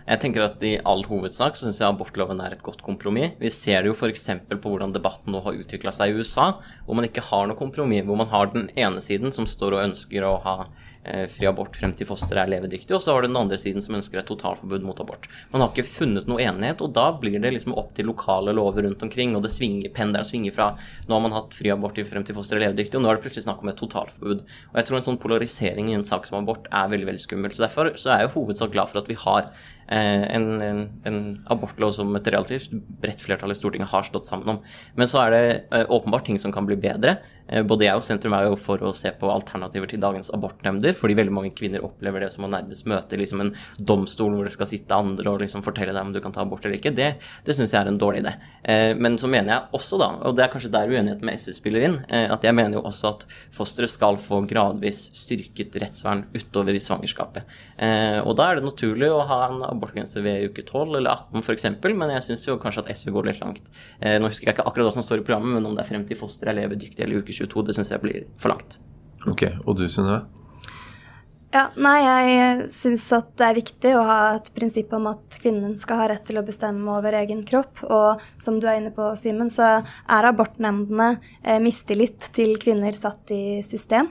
Jeg 0.02 0.18
tenker 0.18 0.42
at 0.44 0.62
I 0.66 0.72
all 0.88 1.04
hovedsak 1.06 1.54
så 1.54 1.68
syns 1.68 1.78
jeg 1.78 1.86
abortloven 1.86 2.40
er 2.42 2.56
et 2.56 2.64
godt 2.64 2.82
kompromiss. 2.82 3.36
Vi 3.38 3.50
ser 3.54 3.84
det 3.84 3.92
jo 3.92 3.94
f.eks. 3.94 4.24
på 4.50 4.72
hvordan 4.72 4.94
debatten 4.94 5.34
nå 5.34 5.42
har 5.44 5.58
utvikla 5.58 5.92
seg 5.94 6.10
i 6.10 6.18
USA, 6.18 6.48
hvor 6.86 6.98
man 6.98 7.06
ikke 7.06 7.24
har 7.28 7.46
noe 7.46 7.58
kompromiss. 7.58 8.04
Hvor 8.08 8.18
man 8.18 8.30
har 8.32 8.50
den 8.50 8.66
ene 8.74 9.02
siden 9.04 9.34
som 9.34 9.46
står 9.46 9.76
og 9.76 9.84
ønsker 9.84 10.26
å 10.26 10.34
ha 10.42 10.56
eh, 10.66 10.90
fri 11.32 11.48
abort 11.50 11.74
frem 11.76 11.92
til 11.98 12.06
fosteret 12.06 12.44
er 12.44 12.52
levedyktig, 12.52 12.94
og 12.94 13.02
så 13.02 13.14
har 13.14 13.24
du 13.24 13.28
den 13.30 13.38
andre 13.40 13.58
siden 13.58 13.82
som 13.82 13.96
ønsker 13.98 14.20
et 14.20 14.28
totalforbud 14.28 14.84
mot 14.86 15.00
abort. 15.02 15.26
Man 15.50 15.64
har 15.64 15.72
ikke 15.72 15.88
funnet 15.88 16.28
noe 16.30 16.42
enighet, 16.44 16.84
og 16.84 16.92
da 16.94 17.08
blir 17.18 17.40
det 17.42 17.50
liksom 17.56 17.74
opp 17.74 17.90
til 17.96 18.06
lokale 18.06 18.54
lover 18.54 18.86
rundt 18.86 19.02
omkring, 19.02 19.34
og 19.34 19.42
det 19.42 19.50
svinger, 19.54 19.90
pendelen 19.96 20.28
svinger 20.28 20.54
fra 20.54 20.68
nå 21.08 21.16
har 21.16 21.24
man 21.24 21.34
hatt 21.34 21.56
fri 21.58 21.72
abort 21.74 21.98
frem 22.06 22.24
til 22.26 22.36
fosteret 22.38 22.62
er 22.62 22.70
levedyktig, 22.70 22.98
og 22.98 23.04
nå 23.04 23.10
er 23.10 23.18
det 23.18 23.26
plutselig 23.26 23.48
snakk 23.48 23.64
om 23.64 23.72
et 23.72 23.80
totalforbud. 23.82 24.46
Og 24.70 24.78
jeg 24.78 24.88
tror 24.88 24.98
en 24.98 25.06
sånn 25.08 25.20
polarisering 25.22 25.90
i 25.90 25.98
en 25.98 26.06
sak 26.06 26.28
som 26.28 26.38
abort 26.38 26.70
er 26.70 26.90
veldig 26.92 27.08
veldig 27.10 27.24
skummelt. 27.26 27.58
Så 27.58 27.66
derfor 27.66 27.92
så 27.98 28.14
er 28.14 28.22
jeg 28.22 28.30
i 28.30 28.34
hovedsak 28.36 28.74
glad 28.74 28.92
for 28.92 29.02
at 29.02 29.10
vi 29.10 29.18
har 29.18 29.48
eh, 29.48 29.81
en, 29.92 30.48
en, 30.62 30.80
en, 31.08 31.20
abortlov 31.52 31.92
som 31.96 32.10
et 32.16 32.32
relativt 32.32 32.72
bredt 33.02 33.24
flertall 33.24 33.52
i 33.52 33.58
Stortinget 33.58 33.92
har 33.92 34.06
stått 34.08 34.28
sammen 34.28 34.56
om. 34.56 34.60
Men 34.98 35.10
så 35.10 35.24
er 35.24 35.34
det 35.34 35.44
eh, 35.72 35.86
åpenbart 35.88 36.26
ting 36.28 36.40
som 36.42 36.54
kan 36.54 36.68
bli 36.68 36.78
bedre. 36.80 37.18
Eh, 37.48 37.62
både 37.66 37.86
jeg 37.86 37.98
og 37.98 38.04
Sentrum 38.06 38.34
er 38.36 38.46
jo 38.46 38.56
for 38.60 38.82
å 38.86 38.92
se 38.96 39.10
på 39.18 39.30
alternativer 39.32 39.90
til 39.90 40.00
dagens 40.02 40.30
abortnemnder, 40.34 40.94
fordi 40.98 41.16
veldig 41.18 41.34
mange 41.34 41.52
kvinner 41.56 41.84
opplever 41.84 42.24
det 42.24 42.30
som 42.34 42.46
å 42.46 42.50
nærmest 42.52 42.86
møte 42.90 43.18
liksom 43.18 43.42
en 43.44 43.52
domstol 43.78 44.36
hvor 44.36 44.48
det 44.48 44.54
skal 44.54 44.70
sitte 44.70 44.96
andre 44.96 45.32
og 45.32 45.42
liksom 45.42 45.64
fortelle 45.66 45.94
deg 45.94 46.06
om 46.06 46.14
du 46.14 46.20
kan 46.24 46.34
ta 46.34 46.44
abort 46.46 46.64
eller 46.64 46.78
ikke. 46.78 46.94
Det, 46.96 47.10
det 47.46 47.56
syns 47.58 47.74
jeg 47.74 47.80
er 47.82 47.90
en 47.90 48.00
dårlig 48.00 48.22
idé. 48.24 48.34
Eh, 48.62 48.92
men 48.96 49.18
så 49.20 49.30
mener 49.30 49.54
jeg 49.54 49.80
også, 49.80 50.00
da, 50.02 50.10
og 50.22 50.38
det 50.38 50.46
er 50.46 50.52
kanskje 50.54 50.72
der 50.72 50.92
uenigheten 50.92 51.28
med 51.28 51.42
SV 51.42 51.58
spiller 51.58 51.88
inn, 51.88 51.98
eh, 52.08 52.28
at 52.32 52.46
jeg 52.46 52.56
mener 52.56 52.78
jo 52.78 52.86
også 52.88 53.12
at 53.12 53.26
fosteret 53.54 53.92
skal 53.92 54.20
få 54.22 54.42
gradvis 54.48 55.04
styrket 55.22 55.76
rettsvern 55.82 56.26
utover 56.36 56.78
i 56.78 56.82
svangerskapet. 56.82 57.58
Og 57.82 58.36
da 58.38 58.44
er 58.46 58.58
det 58.58 58.66
naturlig 58.66 59.08
å 59.10 59.24
ha 59.26 59.38
en 59.48 59.62
abortgrense 59.66 60.22
ved 60.22 60.50
uke 60.52 60.62
12 60.62 60.98
eller 61.00 61.10
18 61.10 61.42
f.eks., 61.42 61.66
men 61.82 62.12
jeg 62.14 62.26
syns 62.28 62.46
jo 62.46 62.58
kanskje 62.62 62.84
at 62.84 62.92
SV 62.94 63.10
går 63.16 63.30
litt 63.30 63.40
langt. 63.42 63.72
Nå 63.98 64.30
husker 64.30 64.50
jeg 64.50 64.54
ikke 64.54 64.68
akkurat 64.68 64.90
hva 64.90 64.94
som 64.94 65.06
står 65.06 65.22
i 65.22 65.26
programmet, 65.26 65.56
men 65.56 65.66
om 65.66 65.74
det 65.74 65.82
er 65.82 65.90
frem 65.90 66.04
til 66.06 66.20
fosteret 66.20 66.52
er 66.52 66.60
levedyktig 66.60 67.02
eller 67.02 67.24
uke 67.24 67.34
22, 67.34 67.66
det 67.66 67.78
syns 67.78 67.90
jeg 67.90 68.04
blir 68.04 68.28
for 68.38 68.54
langt. 68.54 68.78
Ok, 69.26 69.48
Og 69.66 69.76
du 69.78 69.88
Synnøve? 69.88 70.22
Ja, 71.52 71.66
nei, 71.76 71.98
jeg 72.00 72.68
syns 72.72 73.02
at 73.12 73.34
det 73.36 73.44
er 73.44 73.56
viktig 73.58 73.90
å 73.92 74.04
ha 74.08 74.20
et 74.38 74.46
prinsipp 74.56 74.94
om 74.96 75.10
at 75.10 75.34
kvinnen 75.42 75.74
skal 75.76 75.98
ha 76.00 76.06
rett 76.08 76.24
til 76.24 76.40
å 76.40 76.44
bestemme 76.46 76.88
over 76.94 77.12
egen 77.18 77.42
kropp. 77.44 77.82
Og 77.92 78.22
som 78.40 78.56
du 78.56 78.64
er 78.64 78.78
inne 78.80 78.92
på, 78.96 79.10
Simen, 79.20 79.52
så 79.52 79.82
er 79.84 80.28
abortnemndene 80.30 81.10
eh, 81.44 81.60
mistillit 81.60 82.30
til 82.32 82.56
kvinner 82.62 82.96
satt 82.96 83.34
i 83.36 83.60
system. 83.68 84.08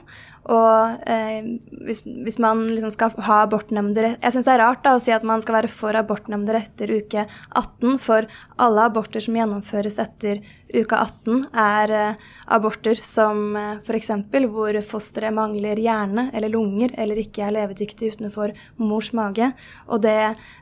Og 0.50 1.02
eh, 1.06 1.44
hvis, 1.86 2.02
hvis, 2.02 2.38
man 2.42 2.64
liksom 2.66 2.90
skal 2.90 3.12
ha 3.28 3.42
abortnemnder 3.44 4.16
Jeg 4.16 4.34
syns 4.34 4.48
det 4.48 4.56
er 4.56 4.62
rart 4.64 4.80
da, 4.82 4.96
å 4.96 5.02
si 5.02 5.12
at 5.14 5.22
man 5.26 5.42
skal 5.44 5.60
være 5.60 5.70
for 5.70 5.94
abortnemnder 5.94 6.58
etter 6.58 6.90
uke 6.90 7.26
18, 7.54 8.00
for 8.02 8.26
alle 8.62 8.86
aborter 8.88 9.22
som 9.22 9.38
gjennomføres 9.38 10.00
etter 10.02 10.40
uke 10.72 10.98
18, 10.98 11.44
er 11.54 11.94
eh, 11.94 12.24
aborter 12.56 12.98
som 12.98 13.54
eh, 13.58 13.78
f.eks. 13.84 14.10
hvor 14.50 14.78
fosteret 14.86 15.34
mangler 15.36 15.78
hjerne 15.78 16.28
eller 16.34 16.50
lunger 16.50 16.94
eller 16.98 17.22
ikke 17.22 17.46
er 17.46 17.56
levedyktig 17.60 18.16
utenfor 18.16 18.54
mors 18.82 19.12
mage. 19.14 19.52
Og 19.86 20.02
det 20.02 20.16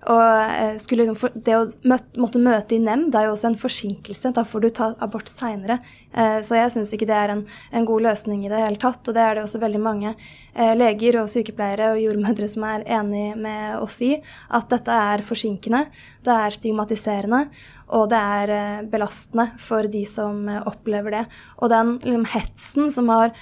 å, 0.04 0.18
eh, 0.20 0.76
skulle, 0.82 1.08
liksom 1.08 1.40
det 1.40 1.56
å 1.56 1.64
møte, 1.88 2.20
måtte 2.20 2.42
møte 2.42 2.76
i 2.76 2.82
nemnd 2.84 3.16
er 3.16 3.30
jo 3.30 3.36
også 3.36 3.54
en 3.54 3.60
forsinkelse. 3.64 4.34
Da 4.36 4.44
får 4.44 4.66
du 4.66 4.70
ta 4.76 4.92
abort 5.00 5.30
seinere. 5.32 5.80
Eh, 6.10 6.40
så 6.46 6.58
jeg 6.58 6.72
syns 6.74 6.92
ikke 6.94 7.06
det 7.08 7.16
er 7.16 7.34
en, 7.34 7.42
en, 7.70 7.86
god 7.86 8.02
løsning 8.08 8.42
i 8.44 8.50
det 8.50 8.60
hele 8.62 8.80
tatt. 8.80 9.02
Og 9.06 9.16
det 9.16 9.24
er 9.24 9.38
det 9.38 9.44
også 9.44 9.60
veldig 9.62 9.82
mange 9.82 10.12
eh, 10.12 10.72
leger 10.76 11.20
og 11.22 11.30
sykepleiere 11.32 11.92
og 11.94 12.02
jordmødre 12.02 12.48
som 12.50 12.66
er 12.68 12.86
enig 12.98 13.26
med 13.38 13.78
oss 13.80 14.00
i. 14.06 14.14
At 14.50 14.70
dette 14.72 14.96
er 15.10 15.26
forsinkende, 15.26 15.84
det 16.26 16.36
er 16.36 16.56
stigmatiserende, 16.56 17.44
og 17.90 18.08
det 18.12 18.20
er 18.40 18.54
eh, 18.54 18.82
belastende 18.90 19.48
for 19.60 19.88
de 19.90 20.02
som 20.08 20.42
opplever 20.60 21.18
det. 21.18 21.24
Og 21.60 21.72
den 21.72 21.96
liksom, 21.98 22.26
hetsen 22.34 22.92
som 22.94 23.10
har 23.12 23.32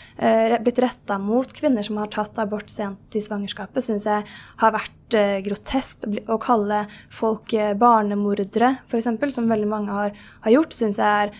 blitt 0.64 0.81
retta 0.83 1.19
mot 1.21 1.50
kvinner 1.55 1.85
som 1.85 1.99
har 2.00 2.11
tatt 2.12 2.38
abort 2.43 2.71
sent 2.73 3.17
i 3.17 3.23
svangerskapet, 3.23 3.85
syns 3.85 4.07
jeg 4.09 4.25
har 4.62 4.75
vært 4.75 4.95
grotesk 5.09 6.05
å 6.28 6.37
kalle 6.43 6.83
folk 7.14 7.55
barnemordere, 7.81 8.75
f.eks., 8.88 9.09
som 9.35 9.49
veldig 9.49 9.69
mange 9.71 9.95
har, 9.95 10.12
har 10.45 10.52
gjort, 10.52 10.76
syns 10.76 11.00
jeg 11.00 11.28
er 11.28 11.33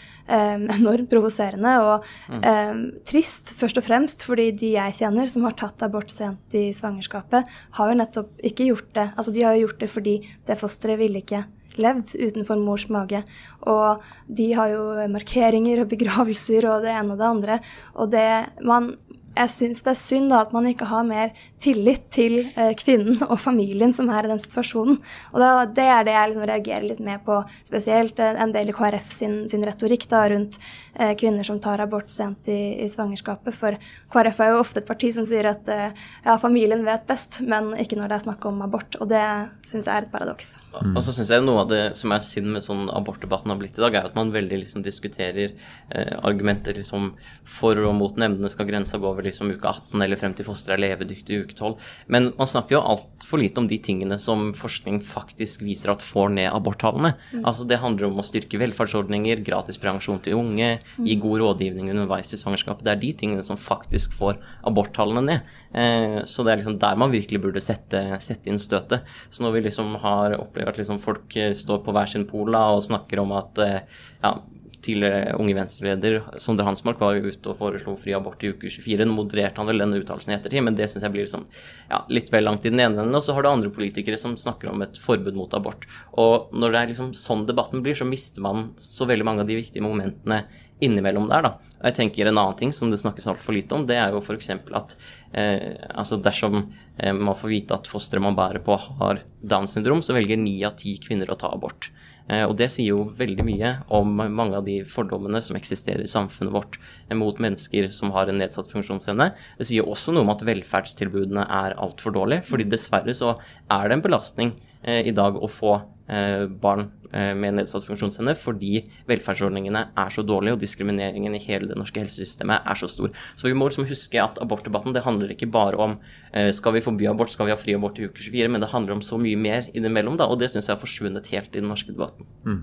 um, 0.55 0.65
enormt 0.79 1.11
provoserende 1.11 1.75
og 1.85 2.09
um, 2.33 2.83
trist. 3.09 3.53
Først 3.59 3.81
og 3.81 3.87
fremst 3.87 4.25
fordi 4.27 4.51
de 4.57 4.73
jeg 4.77 4.99
kjenner 5.01 5.31
som 5.31 5.47
har 5.49 5.57
tatt 5.59 5.85
abort 5.87 6.13
sent 6.13 6.57
i 6.57 6.69
svangerskapet, 6.77 7.49
har 7.79 7.93
jo 7.93 8.01
nettopp 8.01 8.43
ikke 8.53 8.71
gjort 8.71 8.91
det. 8.97 9.09
Altså, 9.15 9.35
de 9.35 9.45
har 9.47 9.57
jo 9.57 9.67
gjort 9.67 9.85
det 9.85 9.93
fordi 9.93 10.19
det 10.49 10.61
fosteret 10.61 11.01
ville 11.01 11.23
ikke 11.23 11.45
levd 11.79 12.15
utenfor 12.19 12.61
mors 12.63 12.89
mage. 12.93 13.23
Og 13.71 14.03
de 14.27 14.51
har 14.59 14.73
jo 14.75 14.85
markeringer 15.13 15.83
og 15.83 15.93
begravelser 15.93 16.69
og 16.71 16.87
det 16.87 16.95
ene 16.95 17.15
og 17.15 17.21
det 17.21 17.29
andre. 17.29 17.61
Og 17.97 18.11
det 18.13 18.29
man 18.67 18.93
jeg 19.37 19.53
syns 19.55 19.85
det 19.87 19.93
er 19.93 20.01
synd 20.01 20.33
da, 20.33 20.41
at 20.43 20.55
man 20.55 20.67
ikke 20.67 20.89
har 20.91 21.05
mer 21.07 21.35
tillit 21.63 22.09
til 22.15 22.39
eh, 22.59 22.73
kvinnen 22.79 23.23
og 23.27 23.37
familien 23.41 23.93
som 23.95 24.11
er 24.11 24.27
i 24.27 24.31
den 24.33 24.41
situasjonen. 24.41 24.99
Og 25.33 25.39
da, 25.43 25.51
Det 25.67 25.85
er 25.85 26.07
det 26.07 26.15
jeg 26.15 26.31
liksom 26.31 26.47
reagerer 26.51 26.87
litt 26.87 27.03
med 27.05 27.23
på, 27.27 27.39
spesielt 27.67 28.19
eh, 28.23 28.39
en 28.43 28.55
del 28.55 28.73
i 28.73 28.75
KrF 28.75 29.13
sin, 29.15 29.37
sin 29.51 29.65
retorikk 29.67 30.09
da, 30.11 30.25
rundt 30.33 30.59
eh, 30.95 31.15
kvinner 31.19 31.47
som 31.47 31.61
tar 31.63 31.83
abort 31.85 32.11
sent 32.11 32.51
i, 32.51 32.79
i, 32.83 32.89
svangerskapet. 32.91 33.55
For 33.55 33.79
KrF 34.13 34.43
er 34.43 34.53
jo 34.53 34.63
ofte 34.63 34.83
et 34.83 34.89
parti 34.89 35.13
som 35.15 35.27
sier 35.29 35.51
at 35.51 35.71
eh, 35.73 35.95
ja, 36.25 36.39
familien 36.43 36.85
vet 36.87 37.07
best, 37.09 37.41
men 37.47 37.75
ikke 37.79 37.99
når 37.99 38.13
det 38.13 38.19
er 38.19 38.27
snakk 38.27 38.49
om 38.51 38.63
abort. 38.67 38.99
Og 39.03 39.11
det 39.11 39.23
syns 39.67 39.87
jeg 39.87 39.95
er 39.95 40.09
et 40.09 40.15
paradoks. 40.15 40.57
Mm. 40.75 40.97
Og 40.97 41.03
så 41.05 41.15
syns 41.15 41.33
jeg 41.35 41.47
noe 41.47 41.63
av 41.65 41.73
det 41.73 41.83
som 41.99 42.15
er 42.15 42.25
synd 42.27 42.53
med 42.57 42.67
sånn 42.67 42.87
abortdebatten 42.91 43.55
har 43.55 43.61
blitt 43.61 43.79
i 43.79 43.85
dag, 43.87 43.99
er 43.99 44.11
at 44.11 44.19
man 44.19 44.35
veldig 44.35 44.63
liksom 44.65 44.87
diskuterer 44.87 45.55
eh, 45.55 46.15
argumenter 46.27 46.79
liksom 46.79 47.13
for 47.47 47.79
og 47.79 47.95
mot 47.99 48.19
nemndene. 48.19 48.51
Skal 48.51 48.69
grensa 48.71 48.99
gå 48.99 49.07
over 49.11 49.18
liksom 49.27 49.51
uke 49.53 49.69
18 49.69 50.05
eller 50.05 50.21
frem 50.21 50.35
til 50.37 50.47
fosteret 50.47 50.79
er 50.79 50.85
levedyktig 50.85 51.35
i 51.35 51.41
uke 51.45 51.57
12. 51.57 51.77
Men 52.13 52.31
man 52.39 52.51
snakker 52.51 52.77
jo 52.77 52.83
altfor 52.95 53.43
lite 53.43 53.63
om 53.63 53.69
de 53.71 53.79
tingene 53.83 54.19
som 54.23 54.53
forskning 54.57 55.01
faktisk 55.05 55.65
viser 55.67 55.93
at 55.93 56.05
får 56.05 56.33
ned 56.37 56.51
aborttallene. 56.53 57.15
Mm. 57.33 57.45
Altså 57.45 57.67
Det 57.69 57.81
handler 57.83 58.09
om 58.09 58.21
å 58.21 58.27
styrke 58.27 58.61
velferdsordninger, 58.61 59.43
gratis 59.47 59.81
prevensjon 59.81 60.21
til 60.25 60.39
unge, 60.39 60.71
gi 60.99 61.17
mm. 61.17 61.23
god 61.25 61.45
rådgivning 61.45 61.93
underveis 61.95 62.35
i 62.35 62.41
svangerskapet. 62.41 62.85
Det 62.87 62.95
er 62.95 63.03
de 63.03 63.13
tingene 63.25 63.47
som 63.47 63.61
faktisk 63.61 64.17
får 64.19 64.39
aborttallene 64.69 65.25
ned. 65.27 65.57
Eh, 65.73 66.21
så 66.29 66.45
det 66.45 66.53
er 66.53 66.63
liksom 66.63 66.79
der 66.81 67.01
man 67.01 67.13
virkelig 67.15 67.43
burde 67.43 67.63
sette, 67.65 68.03
sette 68.25 68.51
inn 68.51 68.61
støtet. 68.63 69.07
Så 69.31 69.45
når 69.45 69.57
vi 69.57 69.67
liksom 69.69 69.97
har 70.03 70.39
opplevd 70.39 70.73
at 70.73 70.81
liksom 70.81 71.03
folk 71.03 71.37
eh, 71.37 71.55
står 71.57 71.83
på 71.85 71.95
hver 71.97 72.11
sin 72.11 72.29
pol 72.29 72.55
og 72.59 72.85
snakker 72.87 73.21
om 73.23 73.35
at 73.37 73.61
eh, 73.65 73.83
ja, 74.23 74.39
tidligere 74.85 75.35
Unge 75.39 75.55
Venstre-leder 75.57 76.19
Sondre 76.43 76.67
Hansmark 76.67 77.01
var 77.03 77.17
jo 77.17 77.33
ute 77.33 77.51
og 77.51 77.59
foreslo 77.61 77.95
fri 77.99 78.15
abort 78.17 78.43
i 78.47 78.53
uke 78.53 78.71
24. 78.71 79.07
Nå 79.09 79.17
modererte 79.17 79.61
han 79.61 79.69
vel 79.71 79.83
denne 79.83 79.99
uttalelsen 80.01 80.33
i 80.33 80.37
ettertid, 80.37 80.65
men 80.67 80.79
det 80.79 80.89
syns 80.91 81.07
jeg 81.07 81.15
blir 81.15 81.27
liksom, 81.27 81.47
ja, 81.91 82.03
litt 82.13 82.33
vel 82.35 82.47
langt 82.47 82.67
i 82.67 82.73
den 82.73 82.83
ene 82.83 83.03
enden. 83.03 83.19
Og 83.19 83.25
så 83.27 83.35
har 83.37 83.45
du 83.45 83.51
andre 83.51 83.73
politikere 83.75 84.21
som 84.21 84.37
snakker 84.39 84.71
om 84.73 84.85
et 84.87 85.01
forbud 85.03 85.39
mot 85.39 85.59
abort. 85.59 85.89
Og 86.15 86.55
når 86.55 86.75
det 86.75 86.81
er 86.81 86.93
liksom 86.95 87.13
sånn 87.19 87.47
debatten 87.49 87.85
blir, 87.85 87.99
så 87.99 88.09
mister 88.09 88.45
man 88.45 88.71
så 88.81 89.09
veldig 89.09 89.27
mange 89.27 89.45
av 89.45 89.51
de 89.51 89.59
viktige 89.59 89.85
momentene 89.85 90.45
innimellom 90.85 91.27
der, 91.31 91.43
da. 91.43 91.55
Og 91.79 91.87
jeg 91.87 91.97
tenker 91.99 92.29
En 92.31 92.39
annen 92.39 92.59
ting 92.59 92.73
som 92.75 92.91
det 92.91 93.01
snakkes 93.03 93.29
altfor 93.31 93.55
lite 93.55 93.75
om, 93.75 93.87
det 93.87 93.99
er 93.99 94.15
jo 94.15 94.23
f.eks. 94.23 94.51
at 94.75 94.97
eh, 95.33 95.75
altså 95.95 96.19
dersom 96.23 96.61
eh, 96.99 97.15
man 97.15 97.37
får 97.39 97.53
vite 97.53 97.79
at 97.79 97.91
fosteret 97.91 98.23
man 98.23 98.39
bærer 98.39 98.63
på 98.65 98.77
har 98.79 99.23
Downs 99.43 99.77
syndrom, 99.77 100.03
så 100.03 100.17
velger 100.17 100.39
ni 100.41 100.59
av 100.67 100.77
ti 100.79 100.97
kvinner 101.03 101.31
å 101.31 101.39
ta 101.39 101.51
abort. 101.55 101.91
Eh, 102.29 102.45
og 102.45 102.57
det 102.61 102.69
sier 102.75 102.93
jo 102.93 103.07
veldig 103.19 103.45
mye 103.47 103.73
om 103.95 104.13
mange 104.21 104.59
av 104.59 104.67
de 104.67 104.79
fordommene 104.89 105.41
som 105.45 105.57
eksisterer 105.59 106.05
i 106.05 106.11
samfunnet 106.11 106.55
vårt 106.55 106.79
mot 107.17 107.41
mennesker 107.41 107.89
som 107.93 108.13
har 108.17 108.29
en 108.29 108.41
nedsatt 108.43 108.73
funksjonsevne. 108.73 109.31
Det 109.59 109.69
sier 109.69 109.89
også 109.89 110.13
noe 110.15 110.27
om 110.27 110.33
at 110.35 110.45
velferdstilbudene 110.47 111.47
er 111.49 111.77
altfor 111.81 112.15
dårlige, 112.17 112.45
fordi 112.49 112.69
dessverre 112.69 113.17
så 113.17 113.35
er 113.73 113.89
det 113.89 113.99
en 113.99 114.05
belastning 114.05 114.53
eh, 114.53 114.68
i 114.85 115.13
dag 115.17 115.37
å 115.37 115.49
få 115.51 115.75
eh, 116.07 116.47
barn 116.49 116.93
med 117.09 117.55
nedsatt 117.57 117.87
funksjonsevne 117.87 118.35
fordi 118.37 118.83
velferdsordningene 119.09 119.81
er 119.97 120.11
så 120.13 120.21
dårlige 120.29 120.59
og 120.59 120.61
diskrimineringen 120.61 121.33
i 121.33 121.41
hele 121.41 121.71
det 121.71 121.79
norske 121.81 122.03
helsesystemet 122.03 122.69
er 122.69 122.77
så 122.77 122.85
stor. 122.93 123.15
Så 123.33 123.49
vi 123.49 123.57
må 123.57 123.65
liksom 123.65 123.87
huske 123.89 124.21
at 124.21 124.37
abortdebatten 124.45 124.93
det 124.93 125.07
handler 125.07 125.33
ikke 125.33 125.49
bare 125.49 125.81
om 125.81 125.97
Eh, 126.33 126.51
skal 126.53 126.75
vi 126.77 126.83
forby 126.85 127.09
abort, 127.09 127.31
skal 127.33 127.49
vi 127.49 127.55
ha 127.55 127.59
fri 127.59 127.75
abort 127.77 127.99
i 127.99 128.07
uke 128.09 128.21
24? 128.21 128.51
Men 128.53 128.61
det 128.61 128.71
handler 128.73 128.99
om 128.99 129.03
så 129.05 129.19
mye 129.21 129.39
mer 129.41 129.69
innimellom, 129.73 130.19
da, 130.21 130.29
og 130.29 130.41
det 130.41 130.51
syns 130.53 130.69
jeg 130.69 130.77
har 130.77 130.83
forsvunnet 130.83 131.31
helt 131.33 131.55
i 131.55 131.63
den 131.63 131.71
norske 131.73 131.95
debatten. 131.95 132.29
Mm. 132.45 132.61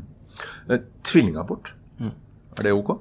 Eh, 0.70 0.86
tvillingabort, 1.04 1.74
mm. 2.00 2.14
er 2.60 2.68
det 2.68 2.76
ok? 2.76 2.96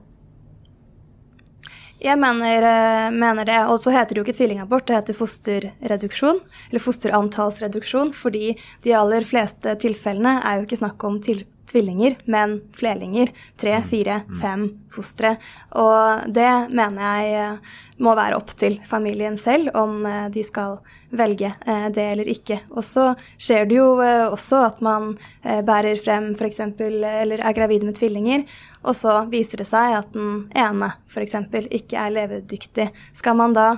Jeg 2.05 2.21
mener, 2.21 2.61
eh, 2.69 3.11
mener, 3.11 3.47
det. 3.49 3.61
Og 3.73 3.79
så 3.81 3.95
heter 3.95 4.13
det 4.13 4.21
jo 4.21 4.25
ikke 4.27 4.37
tvillingabort, 4.37 4.87
det 4.87 4.97
heter 4.99 5.17
fosterreduksjon. 5.17 6.41
Eller 6.69 6.83
fosterantallsreduksjon, 6.85 8.13
fordi 8.13 8.59
de 8.85 8.93
aller 8.93 9.25
fleste 9.25 9.73
tilfellene 9.81 10.37
er 10.45 10.59
jo 10.59 10.67
ikke 10.67 10.83
snakk 10.83 11.05
om 11.09 11.17
til, 11.25 11.47
tvillinger, 11.71 12.17
men 12.25 12.59
flerlinger. 12.77 13.31
Tre, 13.61 13.79
fire, 13.89 14.21
fem 14.41 14.67
fostre. 14.95 15.37
Og 15.81 16.27
det 16.35 16.51
mener 16.75 17.05
jeg 17.05 17.39
eh, 17.39 17.73
må 18.05 18.15
være 18.19 18.39
opp 18.39 18.53
til 18.59 18.79
familien 18.89 19.39
selv 19.41 19.73
om 19.79 20.05
eh, 20.09 20.29
de 20.35 20.45
skal 20.47 20.79
velge 21.15 21.51
eh, 21.51 21.89
det 21.95 22.07
eller 22.13 22.31
ikke. 22.31 22.61
Og 22.75 22.85
så 22.87 23.09
skjer 23.37 23.69
det 23.71 23.79
jo 23.79 23.89
også 24.05 24.65
at 24.69 24.85
man 24.85 25.13
bærer 25.45 25.99
frem 26.03 26.33
f.eks. 26.35 26.61
eller 26.81 27.41
er 27.41 27.57
gravid 27.57 27.85
med 27.87 27.99
tvillinger, 27.99 28.45
og 28.85 28.97
så 28.99 29.23
viser 29.31 29.63
det 29.63 29.69
seg 29.71 29.99
at 30.01 30.15
den 30.17 30.47
ene 30.57 30.93
f.eks. 31.11 31.37
ikke 31.71 32.01
er 32.01 32.15
levedyktig. 32.19 32.91
Skal 33.17 33.39
man 33.39 33.57
da 33.57 33.69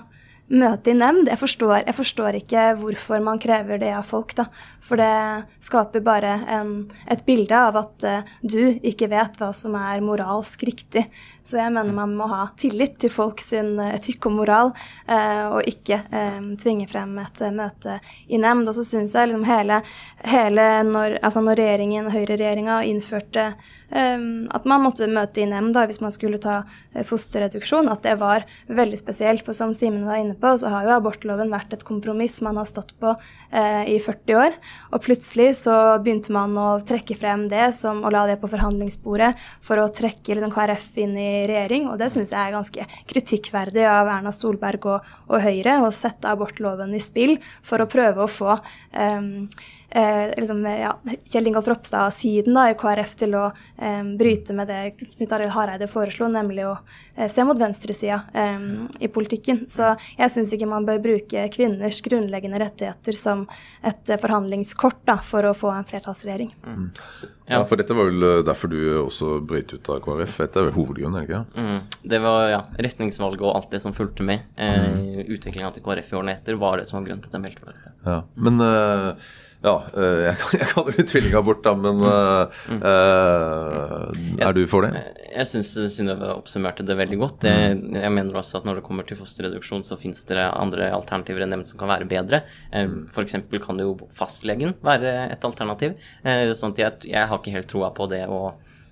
møte 0.52 0.92
i 0.92 0.96
nemnd. 0.96 1.28
Jeg 1.30 1.40
forstår, 1.40 1.80
jeg 1.86 1.96
forstår, 1.96 2.38
ikke 2.40 2.64
hvorfor 2.80 3.22
man 3.24 3.40
krever 3.42 3.80
det 3.82 3.92
av 3.96 4.06
folk, 4.06 4.34
da. 4.38 4.46
For 4.86 5.00
det 5.00 5.46
skaper 5.66 6.04
bare 6.06 6.36
en, 6.52 6.74
et 7.10 7.24
bilde 7.26 7.58
av 7.58 7.78
at 7.80 8.06
uh, 8.06 8.34
du 8.42 8.78
ikke 8.86 9.08
vet 9.10 9.40
hva 9.40 9.50
som 9.56 9.74
er 9.78 10.04
moralsk 10.04 10.62
riktig. 10.68 11.06
Så 11.46 11.58
jeg 11.58 11.72
mener 11.74 11.94
man 11.94 12.14
må 12.18 12.26
ha 12.30 12.44
tillit 12.58 12.96
til 13.02 13.10
folk 13.14 13.38
sin 13.42 13.76
eh, 13.78 13.92
etikk 13.94 14.26
og 14.26 14.34
moral, 14.40 14.72
uh, 15.06 15.56
og 15.56 15.68
ikke 15.70 16.00
uh, 16.10 16.40
tvinge 16.58 16.88
frem 16.90 17.14
et 17.22 17.42
møte 17.54 17.98
i 18.26 18.38
nemnd. 18.42 18.70
Og 18.70 18.78
så 18.78 18.86
syns 18.86 19.14
jeg 19.18 19.30
liksom 19.30 19.46
hele, 19.46 19.80
hele 20.26 20.66
når, 20.86 21.18
altså 21.26 21.42
når 21.46 21.62
regjeringen, 21.62 22.10
høyreregjeringa, 22.14 22.80
innførte 22.86 23.52
um, 23.52 23.85
at 23.90 24.64
man 24.66 24.82
måtte 24.82 25.06
møte 25.06 25.42
i 25.42 25.46
nemnd 25.46 25.76
hvis 25.86 26.00
man 26.02 26.12
skulle 26.14 26.40
ta 26.42 26.62
fosterreduksjon, 27.06 27.86
at 27.92 28.02
det 28.02 28.16
var 28.18 28.46
veldig 28.66 28.98
spesielt. 28.98 29.44
For 29.46 29.56
som 29.56 29.74
Simen 29.76 30.06
var 30.08 30.18
inne 30.18 30.34
på, 30.38 30.50
så 30.58 30.72
har 30.72 30.86
jo 30.86 30.94
abortloven 30.96 31.52
vært 31.52 31.76
et 31.76 31.84
kompromiss 31.86 32.40
man 32.42 32.58
har 32.58 32.66
stått 32.68 32.96
på 33.00 33.14
i 33.52 33.98
40 34.02 34.40
år. 34.40 34.56
Og 34.90 35.04
plutselig 35.04 35.52
så 35.62 35.76
begynte 36.02 36.34
man 36.34 36.56
å 36.58 36.68
trekke 36.86 37.16
frem 37.18 37.46
det 37.52 37.68
som, 37.78 38.02
og 38.02 38.14
la 38.14 38.24
det 38.30 38.38
på 38.42 38.50
forhandlingsbordet 38.50 39.32
for 39.64 39.80
å 39.80 39.88
trekke 39.92 40.34
liksom, 40.34 40.54
KrF 40.56 40.90
inn 41.04 41.16
i 41.20 41.30
regjering. 41.48 41.88
Og 41.92 42.00
det 42.00 42.10
syns 42.14 42.34
jeg 42.34 42.42
er 42.42 42.56
ganske 42.56 42.88
kritikkverdig 43.12 43.86
av 43.90 44.10
Erna 44.18 44.34
Solberg 44.34 44.90
og, 44.90 45.10
og 45.30 45.42
Høyre 45.46 45.80
å 45.84 45.94
sette 45.94 46.30
abortloven 46.32 46.94
i 46.96 47.02
spill 47.02 47.36
for 47.66 47.82
å 47.82 47.90
prøve 47.90 48.24
å 48.24 48.30
få 48.30 48.56
um, 48.56 49.46
eh, 49.90 50.34
liksom, 50.36 50.64
ja, 50.66 50.92
Kjell 51.30 51.46
Ingolf 51.46 51.68
Ropstad-siden 51.68 52.58
i 52.62 52.74
KrF 52.78 53.14
til 53.20 53.36
å 53.38 53.44
eh, 53.76 54.02
bryte 54.18 54.56
med 54.56 54.70
det 54.70 54.80
Knut 54.98 55.32
Arild 55.36 55.54
Hareide 55.54 55.88
foreslo, 55.90 56.28
nemlig 56.32 56.66
å 56.66 56.74
eh, 57.14 57.28
se 57.32 57.44
mot 57.46 57.58
venstresida 57.58 58.20
eh, 58.34 58.66
i 59.00 59.10
politikken. 59.12 59.64
Så 59.72 59.94
jeg 60.16 60.32
syns 60.34 60.52
ikke 60.54 60.68
man 60.70 60.86
bør 60.88 61.02
bruke 61.04 61.46
kvinners 61.54 62.02
grunnleggende 62.04 62.60
rettigheter 62.62 63.18
som 63.18 63.46
et 63.82 64.10
eh, 64.10 64.20
forhandlingskort 64.20 65.02
da, 65.08 65.18
for 65.24 65.46
å 65.46 65.54
få 65.56 65.72
en 65.74 65.86
flertallsregjering. 65.88 66.52
Mm. 66.66 66.90
Ja. 67.46 67.60
for 67.68 67.78
dette 67.78 67.94
var 67.94 68.10
vel 68.10 68.26
eh, 68.26 68.42
derfor 68.46 68.72
du 68.72 68.78
også 69.04 69.38
brøt 69.46 69.74
ut 69.74 69.90
av 69.92 70.02
KrF? 70.04 70.40
Dette 70.42 70.60
er 70.60 70.68
vel 70.68 70.76
hovedgrunnen, 70.76 71.26
ikke 71.26 71.44
mm. 71.54 71.80
Det 72.10 72.20
var 72.24 72.50
ja, 72.50 72.60
retningsvalget 72.88 73.44
og 73.46 73.54
alt 73.54 73.72
det 73.74 73.82
som 73.84 73.94
fulgte 73.96 74.26
med. 74.26 74.46
Eh, 74.56 74.76
mm. 74.90 75.26
Utviklinga 75.36 75.72
til 75.74 75.86
KrF 75.86 76.12
i 76.12 76.20
årene 76.20 76.36
etter 76.36 76.58
var 76.60 76.80
det 76.80 76.88
som 76.90 77.00
var 77.00 77.08
grunnen 77.08 77.24
til 77.24 77.32
at 77.32 77.38
jeg 77.38 77.44
meldte 77.46 77.66
meg 77.66 77.78
ut. 77.78 77.90
Ja. 78.06 78.20
Men 78.46 78.62
uh, 78.62 79.34
ja, 79.64 79.74
eh, 79.96 80.18
jeg, 80.26 80.36
jeg 80.60 80.68
kaller 80.72 80.96
det 80.98 81.06
tvillingabort, 81.10 81.62
da, 81.64 81.72
men 81.78 82.02
mm. 82.02 82.82
uh, 82.82 84.42
er 84.42 84.56
du 84.56 84.62
for 84.70 84.86
det? 84.86 85.02
Jeg 85.32 85.48
syns 85.50 85.72
Synnøve 85.92 86.34
oppsummerte 86.36 86.84
det 86.86 86.96
veldig 86.98 87.18
godt. 87.20 87.46
Jeg, 87.48 87.78
mm. 87.78 87.96
jeg, 87.98 88.12
mener 88.18 88.40
også 88.40 88.60
at 88.60 88.68
når 88.68 88.80
det 88.80 88.86
kommer 88.86 89.08
til 89.08 89.18
fosterreduksjon, 89.20 89.84
så 89.86 89.98
finnes 90.00 90.22
det 90.28 90.38
andre 90.46 90.90
alternativer 90.94 91.44
enn 91.44 91.56
dem 91.56 91.64
som 91.68 91.80
kan 91.80 91.92
være 91.92 92.08
bedre. 92.10 92.42
Mm. 92.72 93.06
F.eks. 93.12 93.38
kan 93.64 93.82
jo 93.82 93.96
fastlegen 94.16 94.76
være 94.86 95.16
et 95.32 95.48
alternativ. 95.48 95.96
Sånn 96.56 96.76
at 96.76 96.82
jeg, 96.82 97.10
jeg 97.12 97.28
har 97.30 97.40
ikke 97.40 97.56
helt 97.56 97.70
troa 97.70 97.92
på 97.96 98.08
det 98.12 98.24
å 98.30 98.40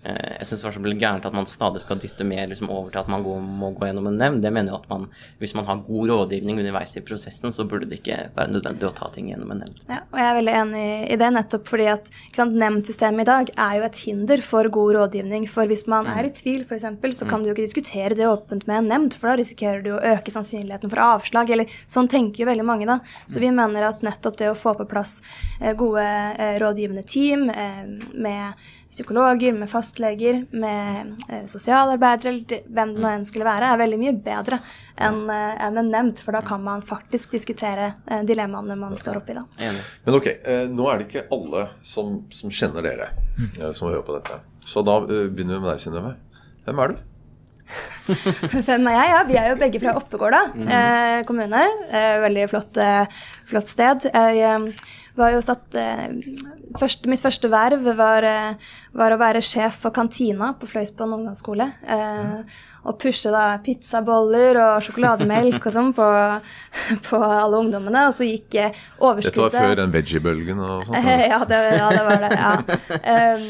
jeg 0.04 0.48
syns 0.50 0.64
det 0.66 0.82
blir 0.84 0.98
gærent 1.00 1.24
at 1.24 1.32
man 1.32 1.46
stadig 1.48 1.80
skal 1.80 1.96
dytte 2.00 2.26
mer 2.28 2.48
liksom, 2.50 2.68
over 2.72 2.90
til 2.92 3.00
at 3.00 3.08
man 3.08 3.22
går, 3.24 3.38
må 3.40 3.70
gå 3.76 3.86
gjennom 3.88 4.10
en 4.10 4.18
nevnd. 4.20 4.42
Det 4.44 4.52
mener 4.52 4.72
jeg 4.72 4.82
at 4.82 4.90
man, 4.90 5.06
Hvis 5.40 5.54
man 5.56 5.64
har 5.64 5.80
god 5.86 6.10
rådgivning 6.10 6.58
underveis 6.60 6.96
i 6.98 7.02
prosessen, 7.04 7.52
så 7.52 7.64
burde 7.68 7.88
det 7.88 8.02
ikke 8.02 8.18
være 8.36 8.52
nødvendig 8.52 8.88
å 8.88 8.92
ta 8.96 9.08
ting 9.14 9.30
gjennom 9.30 9.54
en 9.54 9.62
nevnd. 9.64 9.80
Ja, 9.88 10.02
og 10.10 10.20
jeg 10.20 10.28
er 10.28 10.38
veldig 10.40 10.56
enig 10.60 10.84
i 11.14 11.18
det, 11.22 11.30
nettopp 11.38 11.70
fordi 11.70 11.88
at 11.94 12.12
nemndsystemet 12.36 13.24
i 13.24 13.30
dag 13.30 13.54
er 13.54 13.78
jo 13.78 13.88
et 13.88 14.02
hinder 14.04 14.44
for 14.44 14.68
god 14.76 14.94
rådgivning. 14.98 15.48
For 15.50 15.70
hvis 15.70 15.86
man 15.90 16.10
er 16.12 16.28
i 16.28 16.32
mm. 16.32 16.36
tvil, 16.42 16.60
f.eks., 16.68 16.86
så 17.20 17.30
kan 17.30 17.40
mm. 17.40 17.46
du 17.46 17.50
jo 17.50 17.56
ikke 17.56 17.68
diskutere 17.68 18.18
det 18.18 18.28
åpent 18.28 18.68
med 18.68 18.82
en 18.82 18.92
nemnd, 18.92 19.16
for 19.16 19.32
da 19.32 19.38
risikerer 19.40 19.80
du 19.84 19.94
å 19.96 20.02
øke 20.14 20.34
sannsynligheten 20.34 20.92
for 20.92 21.00
avslag. 21.06 21.54
Eller 21.56 21.80
sånn 21.88 22.10
tenker 22.12 22.44
jo 22.44 22.50
veldig 22.52 22.68
mange, 22.68 22.88
da. 22.90 23.00
Så 23.24 23.40
vi 23.40 23.48
mm. 23.48 23.60
mener 23.62 23.88
at 23.88 24.04
nettopp 24.04 24.36
det 24.42 24.52
å 24.52 24.58
få 24.58 24.76
på 24.76 24.88
plass 24.90 25.20
eh, 25.60 25.72
gode 25.78 26.04
eh, 26.04 26.58
rådgivende 26.60 27.08
team 27.08 27.48
med 27.48 28.64
psykologer, 28.94 29.52
med 29.58 29.70
fastleger, 29.70 30.40
med 30.54 31.28
eh, 31.28 31.44
sosialarbeidere, 31.50 32.32
eller 32.32 32.64
hvem 32.78 32.94
det 32.94 33.04
nå 33.04 33.10
enn 33.10 33.28
skulle 33.28 33.48
være, 33.48 33.72
er 33.74 33.82
veldig 33.82 34.00
mye 34.00 34.14
bedre 34.24 34.60
enn 34.94 35.20
eh, 35.34 35.66
en 35.66 35.82
en 35.82 35.92
nevnd. 35.92 36.22
For 36.24 36.36
da 36.36 36.44
kan 36.46 36.62
man 36.64 36.84
faktisk 36.86 37.34
diskutere 37.34 37.92
eh, 38.06 38.24
dilemmaene 38.26 38.78
man 38.78 38.96
står 38.98 39.20
oppi 39.20 39.36
da. 39.36 39.44
Men 39.58 40.18
ok, 40.20 40.32
eh, 40.32 40.64
nå 40.70 40.88
er 40.90 41.00
det 41.00 41.08
ikke 41.10 41.28
alle 41.34 41.68
som, 41.82 42.20
som 42.34 42.52
kjenner 42.54 42.86
dere, 42.86 43.12
mm. 43.36 43.72
som 43.74 43.90
hører 43.90 44.06
på 44.06 44.18
dette. 44.18 44.42
Så 44.64 44.82
da 44.84 45.00
eh, 45.02 45.26
begynner 45.28 45.58
vi 45.58 45.64
med 45.64 45.70
deg, 45.72 45.82
Synnøve. 45.82 46.14
Hvem 46.64 46.80
er 46.80 46.94
du? 46.94 47.02
Hvem 48.66 48.88
er 48.90 48.96
jeg? 48.96 49.10
Ja, 49.10 49.20
vi 49.28 49.36
er 49.40 49.48
jo 49.50 49.60
begge 49.60 49.80
fra 49.82 49.94
Oppegård 49.98 50.36
mm. 50.54 50.66
eh, 50.78 51.20
kommune. 51.28 51.62
Eh, 51.90 52.16
veldig 52.24 52.48
flott, 52.52 52.80
flott 53.48 53.70
sted. 53.70 54.08
Jeg 54.12 54.74
var 55.18 55.34
jo 55.34 55.42
satt 55.44 55.76
Første, 56.74 57.08
mitt 57.10 57.22
første 57.22 57.48
verv 57.50 57.84
var, 57.94 58.24
var, 58.96 59.14
å 59.14 59.18
være 59.20 59.42
sjef 59.44 59.78
for 59.84 59.94
kantina 59.94 60.52
på 60.58 60.66
Fløysbånd 60.66 61.20
ungdomsskole. 61.20 61.68
Eh, 61.86 62.62
og 62.84 62.98
pushe 63.00 63.30
da 63.32 63.44
pizzaboller 63.64 64.58
og 64.60 64.82
sjokolademelk 64.84 65.56
og 65.62 65.72
sånn 65.72 65.92
på, 65.96 66.04
på, 67.06 67.20
alle 67.22 67.60
ungdommene. 67.62 68.08
Og 68.10 68.16
så 68.18 68.26
gikk 68.28 68.58
overskuddet 68.98 69.54
Dette 69.54 69.62
var 69.62 69.70
før 69.70 69.78
den 69.80 69.94
veggie-bølgen 69.94 70.60
og 70.60 70.84
sånt? 70.88 71.08
ja, 71.32 71.40
det, 71.48 71.60
ja, 71.78 71.88
det 71.94 72.04
var 72.08 72.24
det. 72.26 72.32
ja. 72.42 72.54
Eh, 73.14 73.46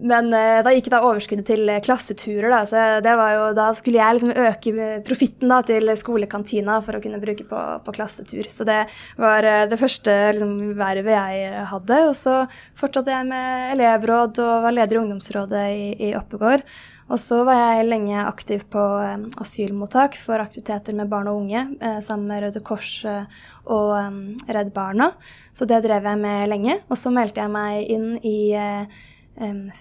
men 0.00 0.30
da 0.32 0.72
gikk 0.72 0.88
da 0.94 1.02
overskuddet 1.04 1.50
til 1.50 1.70
klasseturer, 1.84 2.48
da. 2.54 2.62
Så 2.68 2.84
det 3.04 3.12
var 3.20 3.34
jo, 3.34 3.42
da 3.58 3.66
skulle 3.76 4.00
jeg 4.00 4.16
liksom 4.16 4.32
øke 4.46 4.88
profitten 5.04 5.52
da 5.52 5.60
til 5.66 5.92
skolekantina 6.00 6.78
for 6.86 6.96
å 6.96 7.02
kunne 7.04 7.20
bruke 7.20 7.44
på, 7.50 7.64
på 7.84 7.96
klassetur. 7.98 8.48
Så 8.48 8.64
det 8.68 8.80
var 9.20 9.44
det 9.44 9.80
første 9.80 10.14
liksom, 10.38 10.56
vervet 10.78 11.18
jeg 11.18 11.66
hadde. 11.74 12.00
Og 12.08 12.16
så 12.16 12.38
fortsatte 12.78 13.12
jeg 13.12 13.28
med 13.28 13.74
elevråd 13.74 14.40
og 14.44 14.64
var 14.66 14.74
leder 14.76 14.98
i 14.98 15.02
ungdomsrådet 15.02 15.66
i, 15.74 15.84
i 16.08 16.14
Oppegård. 16.18 16.64
Og 17.10 17.18
så 17.18 17.40
var 17.46 17.58
jeg 17.58 17.88
lenge 17.88 18.22
aktiv 18.22 18.62
på 18.70 18.78
um, 18.78 19.24
asylmottak 19.42 20.14
for 20.18 20.38
aktiviteter 20.42 20.94
med 20.94 21.10
barn 21.10 21.26
og 21.30 21.40
unge 21.40 21.64
eh, 21.82 21.98
sammen 22.06 22.30
med 22.30 22.44
Røde 22.44 22.62
Kors 22.62 22.92
eh, 23.08 23.24
og 23.66 23.96
um, 23.98 24.20
Redd 24.46 24.70
Barna. 24.76 25.10
Så 25.50 25.66
det 25.66 25.82
drev 25.82 26.06
jeg 26.06 26.20
med 26.22 26.46
lenge. 26.52 26.78
Og 26.86 27.00
så 27.00 27.10
meldte 27.14 27.42
jeg 27.42 27.50
meg 27.50 27.90
inn 27.90 28.12
i 28.22 28.52
eh, 28.54 29.02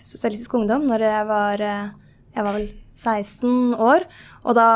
Sosialistisk 0.01 0.57
Ungdom 0.57 0.87
når 0.89 1.05
jeg 1.05 1.29
var, 1.29 1.61
jeg 1.61 2.45
var 2.45 2.55
vel 2.55 2.69
16 2.99 3.75
år. 3.79 4.05
Og 4.47 4.55
da 4.55 4.67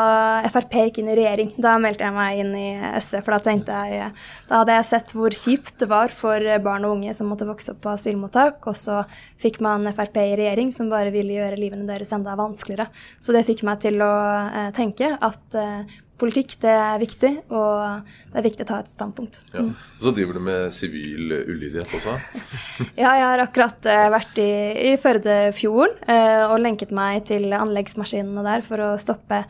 Frp 0.51 0.75
gikk 0.79 0.99
inn 1.01 1.11
i 1.11 1.17
regjering, 1.17 1.53
da 1.61 1.75
meldte 1.81 2.07
jeg 2.07 2.15
meg 2.15 2.39
inn 2.41 2.53
i 2.57 2.69
SV. 2.99 3.19
For 3.23 3.35
da 3.35 3.39
tenkte 3.43 3.83
jeg 3.89 4.09
Da 4.49 4.61
hadde 4.61 4.77
jeg 4.77 4.89
sett 4.89 5.13
hvor 5.15 5.35
kjipt 5.35 5.77
det 5.81 5.89
var 5.91 6.13
for 6.13 6.47
barn 6.63 6.87
og 6.87 6.97
unge 6.97 7.13
som 7.15 7.29
måtte 7.31 7.47
vokse 7.47 7.73
opp 7.73 7.81
på 7.85 7.93
asylmottak. 7.93 8.63
Og 8.69 8.79
så 8.79 9.01
fikk 9.41 9.61
man 9.63 9.87
Frp 9.95 10.19
i 10.23 10.37
regjering 10.39 10.71
som 10.75 10.91
bare 10.91 11.13
ville 11.13 11.37
gjøre 11.37 11.59
livene 11.59 11.87
deres 11.89 12.13
enda 12.15 12.35
vanskeligere. 12.39 12.89
Så 13.19 13.35
det 13.35 13.45
fikk 13.47 13.65
meg 13.67 13.83
til 13.83 14.01
å 14.03 14.13
eh, 14.47 14.71
tenke 14.75 15.13
at 15.15 15.59
eh, 15.59 15.83
politikk 16.21 16.55
det 16.61 16.71
er 16.71 17.01
viktig, 17.01 17.31
og 17.51 18.05
det 18.31 18.39
er 18.39 18.45
viktig 18.45 18.65
å 18.65 18.69
ta 18.69 18.79
et 18.83 18.91
standpunkt. 18.91 19.41
Ja. 19.53 19.65
Og 19.65 20.05
så 20.05 20.13
driver 20.15 20.37
du 20.37 20.43
med 20.45 20.73
sivil 20.75 21.33
ulydighet 21.33 21.95
også? 21.99 22.15
ja, 23.01 23.13
jeg 23.17 23.27
har 23.27 23.43
akkurat 23.43 23.89
uh, 23.89 24.07
vært 24.13 24.41
i, 24.43 24.49
i 24.91 24.95
Førdefjorden 25.01 25.97
uh, 26.07 26.53
og 26.53 26.61
lenket 26.63 26.93
meg 26.95 27.25
til 27.29 27.49
anleggsmaskinene 27.57 28.45
der 28.45 28.65
for 28.65 28.83
å 28.85 28.91
stoppe 29.01 29.43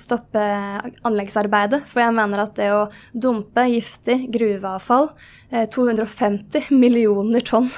stoppe 0.00 0.42
anleggsarbeidet. 1.06 1.82
For 1.90 2.02
jeg 2.04 2.14
mener 2.14 2.44
at 2.44 2.56
det 2.58 2.68
å 2.74 2.88
dumpe 3.12 3.64
giftig 3.70 4.28
gruveavfall, 4.32 5.10
250 5.50 6.58
eh, 6.60 6.68
millioner 6.82 7.42
tonn 7.46 7.70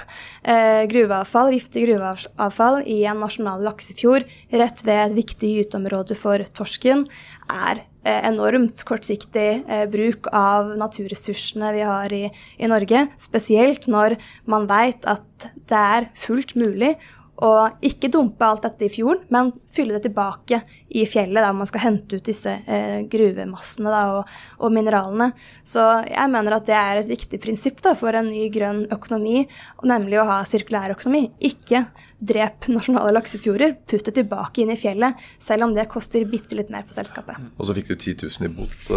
eh, 0.44 0.84
gruveavfall, 0.90 1.54
giftig 1.56 1.86
gruveavfall 1.86 2.82
i 2.84 3.02
en 3.08 3.22
nasjonal 3.24 3.64
laksefjord 3.64 4.28
rett 4.52 4.84
ved 4.84 5.06
et 5.06 5.16
viktig 5.16 5.54
gyteområde 5.56 6.18
for 6.18 6.44
torsken, 6.52 7.06
er 7.48 7.82
eh, 8.04 8.20
enormt 8.28 8.84
kortsiktig 8.88 9.64
bruk 9.92 10.28
av 10.36 10.74
naturressursene 10.80 11.72
vi 11.78 11.88
har 11.88 12.12
i, 12.12 12.26
i 12.60 12.70
Norge. 12.70 13.06
Spesielt 13.22 13.88
når 13.88 14.18
man 14.44 14.68
veit 14.70 15.08
at 15.08 15.48
det 15.68 15.82
er 15.96 16.12
fullt 16.18 16.56
mulig 16.60 16.94
å 17.42 17.50
ikke 17.82 18.10
dumpe 18.12 18.46
alt 18.46 18.62
dette 18.66 18.86
i 18.86 18.92
fjorden, 18.92 19.24
men 19.34 19.50
fylle 19.72 19.96
det 19.96 20.04
tilbake 20.06 20.60
i 20.94 21.04
fjellet, 21.08 21.42
der 21.42 21.56
man 21.56 21.68
skal 21.68 21.84
hente 21.86 22.18
ut 22.18 22.28
disse 22.28 22.54
eh, 22.66 23.02
gruvemassene 23.10 23.92
da, 23.92 24.02
og, 24.18 24.32
og, 24.60 24.72
mineralene. 24.74 25.32
Så 25.66 25.82
jeg 26.06 26.32
mener 26.32 26.58
at 26.58 26.68
det 26.68 26.78
er 26.78 27.00
et 27.00 27.10
viktig 27.10 27.40
prinsipp 27.42 27.82
da, 27.84 27.96
for 27.98 28.14
en 28.18 28.30
ny 28.30 28.46
grønn 28.54 28.84
økonomi, 28.94 29.44
nemlig 29.88 30.20
å 30.22 30.28
ha 30.30 30.40
sirkulær 30.48 30.94
økonomi. 30.94 31.24
Ikke 31.50 31.86
drep 32.22 32.68
nasjonale 32.70 33.14
laksefjorder, 33.16 33.78
putt 33.90 34.06
det 34.06 34.16
tilbake 34.20 34.62
inn 34.62 34.74
i 34.74 34.78
fjellet, 34.78 35.18
selv 35.42 35.66
om 35.66 35.74
det 35.74 35.90
koster 35.90 36.28
bitte 36.30 36.58
litt 36.58 36.70
mer 36.70 36.86
på 36.86 36.94
selskapet. 36.94 37.40
Og 37.58 37.66
så 37.66 37.74
fikk 37.74 37.90
du 37.90 37.96
10 37.96 38.28
000 38.28 38.46
i 38.46 38.54
bot. 38.60 38.92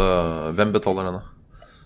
Hvem 0.56 0.76
betaler 0.76 1.10
denne? 1.10 1.35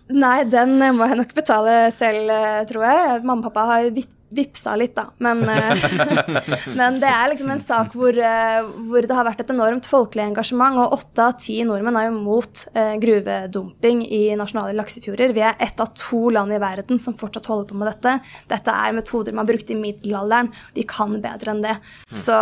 Nei, 0.10 0.40
den 0.50 0.80
må 0.98 1.06
jeg 1.06 1.20
nok 1.20 1.34
betale 1.38 1.74
selv, 1.94 2.32
eh, 2.34 2.64
tror 2.70 2.86
jeg. 2.88 3.20
Mamma 3.22 3.44
og 3.44 3.52
pappa 3.52 3.66
har 3.70 3.90
vippsa 4.34 4.72
litt, 4.78 4.96
da. 4.98 5.04
Men, 5.22 5.44
eh, 5.46 5.84
men, 6.80 6.98
det 7.02 7.10
er 7.12 7.30
liksom 7.30 7.52
en 7.54 7.62
sak 7.62 7.94
hvor, 7.94 8.18
eh, 8.18 8.70
hvor, 8.90 9.06
det 9.06 9.14
har 9.14 9.28
vært 9.28 9.44
et 9.44 9.52
enormt 9.54 9.86
folkelig 9.90 10.24
engasjement. 10.26 10.80
Og 10.82 10.96
åtte 10.98 11.28
av 11.28 11.36
ti 11.38 11.60
nordmenn 11.62 12.00
er 12.02 12.08
jo 12.08 12.16
mot 12.18 12.64
gruvedumping 12.74 14.02
i 14.08 14.24
nasjonale 14.40 14.74
laksefjorder. 14.80 15.34
Vi 15.38 15.44
er 15.46 15.62
ett 15.62 15.84
av 15.84 15.92
to 15.94 16.24
land 16.34 16.58
i 16.58 16.62
verden 16.62 17.02
som 17.02 17.18
fortsatt 17.18 17.50
holder 17.52 17.70
på 17.70 17.78
med 17.78 17.92
dette. 17.92 18.16
Dette 18.50 18.78
er 18.88 18.96
metoder 18.98 19.38
man 19.38 19.50
brukte 19.50 19.76
i 19.76 19.82
middelalderen. 19.82 20.50
De 20.74 20.88
kan 20.90 21.20
bedre 21.22 21.54
enn 21.54 21.62
det. 21.68 21.78
Så 22.18 22.40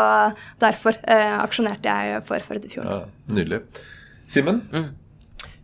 derfor 0.64 0.96
eh, 1.04 1.36
aksjonerte 1.42 1.92
jeg 1.92 2.24
for 2.32 2.48
Førdefjorden. 2.48 2.96
Ja, 2.96 3.36
nydelig. 3.36 3.62
Simen? 4.32 4.64
Mm. 4.72 4.88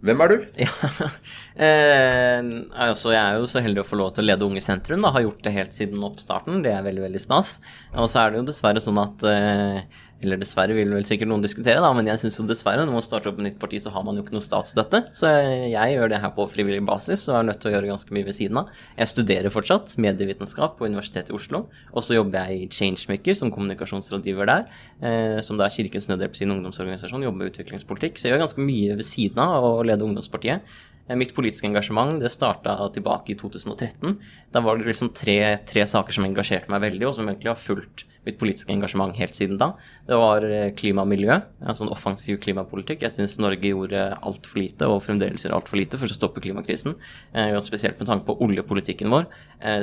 Hvem 0.03 0.23
er 0.23 0.33
du? 0.33 0.37
Ja, 0.63 1.09
eh, 1.55 2.47
altså 2.87 3.13
jeg 3.13 3.21
er 3.21 3.37
jo 3.39 3.47
så 3.47 3.61
heldig 3.63 3.83
å 3.83 3.87
få 3.87 3.99
lov 3.99 4.09
til 4.15 4.25
å 4.25 4.27
lede 4.27 4.47
Unge 4.47 4.63
Sentrum. 4.63 5.03
Da. 5.05 5.13
Har 5.15 5.23
gjort 5.23 5.43
det 5.45 5.53
helt 5.55 5.75
siden 5.75 6.03
oppstarten. 6.03 6.63
Det 6.65 6.73
er 6.73 6.83
veldig 6.85 7.05
veldig 7.05 7.21
stas. 7.23 7.59
Og 7.93 8.09
så 8.11 8.23
er 8.23 8.33
det 8.33 8.41
jo 8.41 8.47
dessverre 8.49 8.83
sånn 8.83 8.99
at 8.99 9.23
eh, 9.29 10.01
eller 10.25 10.39
dessverre 10.41 10.75
vil 10.77 10.91
vel 10.93 11.05
sikkert 11.07 11.29
noen 11.31 11.43
diskutere, 11.43 11.81
da, 11.83 11.89
men 11.95 12.07
jeg 12.09 12.21
syns 12.21 12.39
jo 12.39 12.45
dessverre 12.49 12.85
når 12.87 12.95
man 12.95 13.05
starter 13.05 13.31
opp 13.31 13.41
et 13.41 13.47
nytt 13.49 13.59
parti, 13.61 13.79
så 13.83 13.93
har 13.93 14.05
man 14.07 14.17
jo 14.17 14.23
ikke 14.25 14.35
noe 14.35 14.45
statsstøtte. 14.45 15.03
Så 15.15 15.29
jeg 15.29 15.95
gjør 15.95 16.13
det 16.13 16.21
her 16.23 16.33
på 16.35 16.47
frivillig 16.51 16.83
basis 16.87 17.25
og 17.29 17.39
er 17.39 17.49
nødt 17.49 17.61
til 17.63 17.71
å 17.71 17.75
gjøre 17.75 17.91
ganske 17.91 18.15
mye 18.15 18.27
ved 18.27 18.37
siden 18.37 18.61
av. 18.63 18.71
Jeg 18.99 19.11
studerer 19.13 19.53
fortsatt 19.53 19.95
medievitenskap 20.01 20.77
på 20.79 20.87
Universitetet 20.89 21.33
i 21.33 21.37
Oslo, 21.37 21.65
og 21.93 22.05
så 22.05 22.17
jobber 22.17 22.49
jeg 22.49 22.63
i 22.63 22.71
Changemaker 22.73 23.37
som 23.37 23.51
kommunikasjonsrådgiver 23.53 24.49
der, 24.49 24.65
eh, 25.03 25.41
som 25.45 25.59
da 25.59 25.67
er 25.67 25.75
Kirkens 25.75 26.09
Nødhjelp 26.11 26.39
sin 26.39 26.55
ungdomsorganisasjon, 26.55 27.27
jobber 27.27 27.43
med 27.43 27.53
utviklingspolitikk. 27.53 28.17
Så 28.17 28.29
jeg 28.29 28.35
gjør 28.35 28.45
ganske 28.47 28.65
mye 28.65 28.97
ved 28.97 29.07
siden 29.07 29.43
av 29.43 29.67
å 29.67 29.85
lede 29.85 30.07
ungdomspartiet. 30.07 30.65
Eh, 31.07 31.17
mitt 31.19 31.35
politiske 31.35 31.67
engasjement 31.67 32.21
det 32.21 32.31
starta 32.31 32.77
tilbake 32.95 33.33
i 33.33 33.37
2013. 33.39 34.15
Da 34.53 34.63
var 34.63 34.79
det 34.79 34.87
liksom 34.87 35.11
tre, 35.15 35.57
tre, 35.67 35.85
saker 35.89 36.15
som 36.15 36.27
engasjerte 36.27 36.71
meg 36.71 36.83
veldig, 36.85 37.07
og 37.09 37.15
som 37.17 37.27
egentlig 37.27 37.51
har 37.51 37.59
fulgt 37.59 38.05
mitt 38.23 38.37
politiske 38.39 38.71
engasjement 38.71 39.17
helt 39.19 39.35
siden 39.35 39.57
da. 39.59 39.73
Det 40.07 40.15
var 40.15 40.45
eh, 40.47 40.69
klima 40.79 41.03
og 41.03 41.11
miljø, 41.11 41.35
altså 41.59 41.83
en 41.83 41.91
offensiv 41.91 42.39
klimapolitikk. 42.45 43.03
Jeg 43.03 43.17
syns 43.17 43.35
Norge 43.43 43.67
gjorde 43.67 44.05
altfor 44.23 44.61
lite, 44.61 44.87
og 44.87 45.03
fremdeles 45.03 45.43
gjør 45.43 45.57
altfor 45.59 45.81
lite, 45.81 45.99
for 45.99 46.07
å 46.07 46.15
stoppe 46.15 46.43
klimakrisen. 46.45 46.95
Eh, 47.35 47.51
og 47.51 47.65
spesielt 47.67 47.99
med 47.99 48.07
tanke 48.07 48.29
på 48.29 48.39
oljepolitikken 48.45 49.11
vår, 49.11 49.27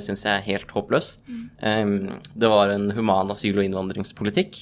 syns 0.05 0.27
jeg 0.27 0.33
er 0.35 0.45
helt 0.45 0.73
håpløs. 0.77 1.15
Mm. 1.25 2.03
Det 2.37 2.49
var 2.53 2.69
en 2.69 2.91
human 2.93 3.33
asyl- 3.33 3.57
og 3.57 3.65
innvandringspolitikk, 3.65 4.59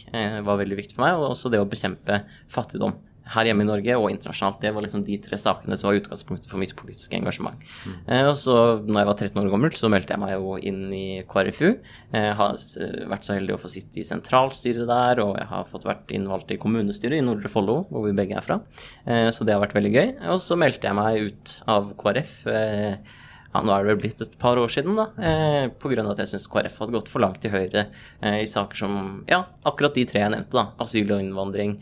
var 0.47 0.61
veldig 0.61 0.79
viktig 0.79 0.95
for 0.95 1.03
meg, 1.09 1.19
og 1.19 1.33
også 1.33 1.51
det 1.51 1.59
å 1.59 1.67
bekjempe 1.67 2.21
fattigdom 2.55 2.95
her 3.35 3.49
hjemme 3.49 3.65
i 3.65 3.69
Norge 3.69 3.97
og 3.99 4.09
internasjonalt. 4.13 4.61
Det 4.63 4.73
var 4.75 4.85
liksom 4.85 5.05
de 5.07 5.19
tre 5.25 5.39
sakene 5.41 5.77
som 5.79 5.91
var 5.91 5.99
utgangspunktet 6.01 6.51
for 6.51 6.61
mitt 6.63 6.75
politiske 6.79 7.19
engasjement. 7.19 7.61
Mm. 7.85 7.99
Eh, 8.07 8.25
og 8.31 8.39
så 8.41 8.57
når 8.85 9.01
jeg 9.01 9.11
var 9.11 9.19
13 9.19 9.43
år 9.43 9.51
gammel, 9.53 9.77
så 9.77 9.93
meldte 9.93 10.15
jeg 10.15 10.23
meg 10.23 10.35
jo 10.35 10.57
inn 10.71 10.83
i 10.97 11.05
KrFU. 11.29 11.69
Jeg 12.15 12.35
har 12.41 12.59
vært 13.13 13.29
så 13.29 13.37
heldig 13.37 13.57
å 13.57 13.61
få 13.61 13.73
sitte 13.73 14.03
i 14.03 14.07
sentralstyret 14.09 14.89
der, 14.89 15.23
og 15.25 15.37
jeg 15.39 15.49
har 15.53 15.71
fått 15.71 15.87
vært 15.89 16.17
innvalgt 16.17 16.53
i 16.55 16.61
kommunestyret 16.61 17.21
i 17.21 17.25
Nordre 17.25 17.53
Follo, 17.53 17.83
hvor 17.93 18.09
vi 18.09 18.17
begge 18.17 18.39
er 18.39 18.45
fra. 18.45 18.61
Eh, 19.07 19.29
så 19.35 19.47
det 19.47 19.57
har 19.57 19.65
vært 19.65 19.77
veldig 19.79 19.95
gøy. 19.95 20.13
Og 20.35 20.43
så 20.45 20.59
meldte 20.61 20.91
jeg 20.91 20.99
meg 20.99 21.31
ut 21.31 21.57
av 21.69 21.95
KrF. 22.01 22.37
Eh, 22.53 23.17
ja, 23.49 23.63
nå 23.65 23.73
er 23.73 23.85
det 23.85 23.93
vel 23.95 24.01
blitt 24.03 24.23
et 24.23 24.35
par 24.41 24.61
år 24.61 24.71
siden, 24.73 24.99
da, 24.99 25.09
eh, 25.25 25.69
pga. 25.81 26.05
at 26.11 26.19
jeg 26.21 26.29
syns 26.35 26.49
KrF 26.53 26.79
hadde 26.83 26.93
gått 26.93 27.09
for 27.09 27.25
langt 27.25 27.41
til 27.41 27.51
høyre 27.51 27.89
eh, 28.21 28.43
i 28.43 28.47
saker 28.47 28.77
som 28.77 29.25
ja, 29.29 29.45
akkurat 29.65 29.95
de 29.95 30.05
tre 30.05 30.21
jeg 30.21 30.31
nevnte, 30.35 30.53
da, 30.53 30.67
asyl 30.79 31.15
og 31.17 31.23
innvandring, 31.23 31.79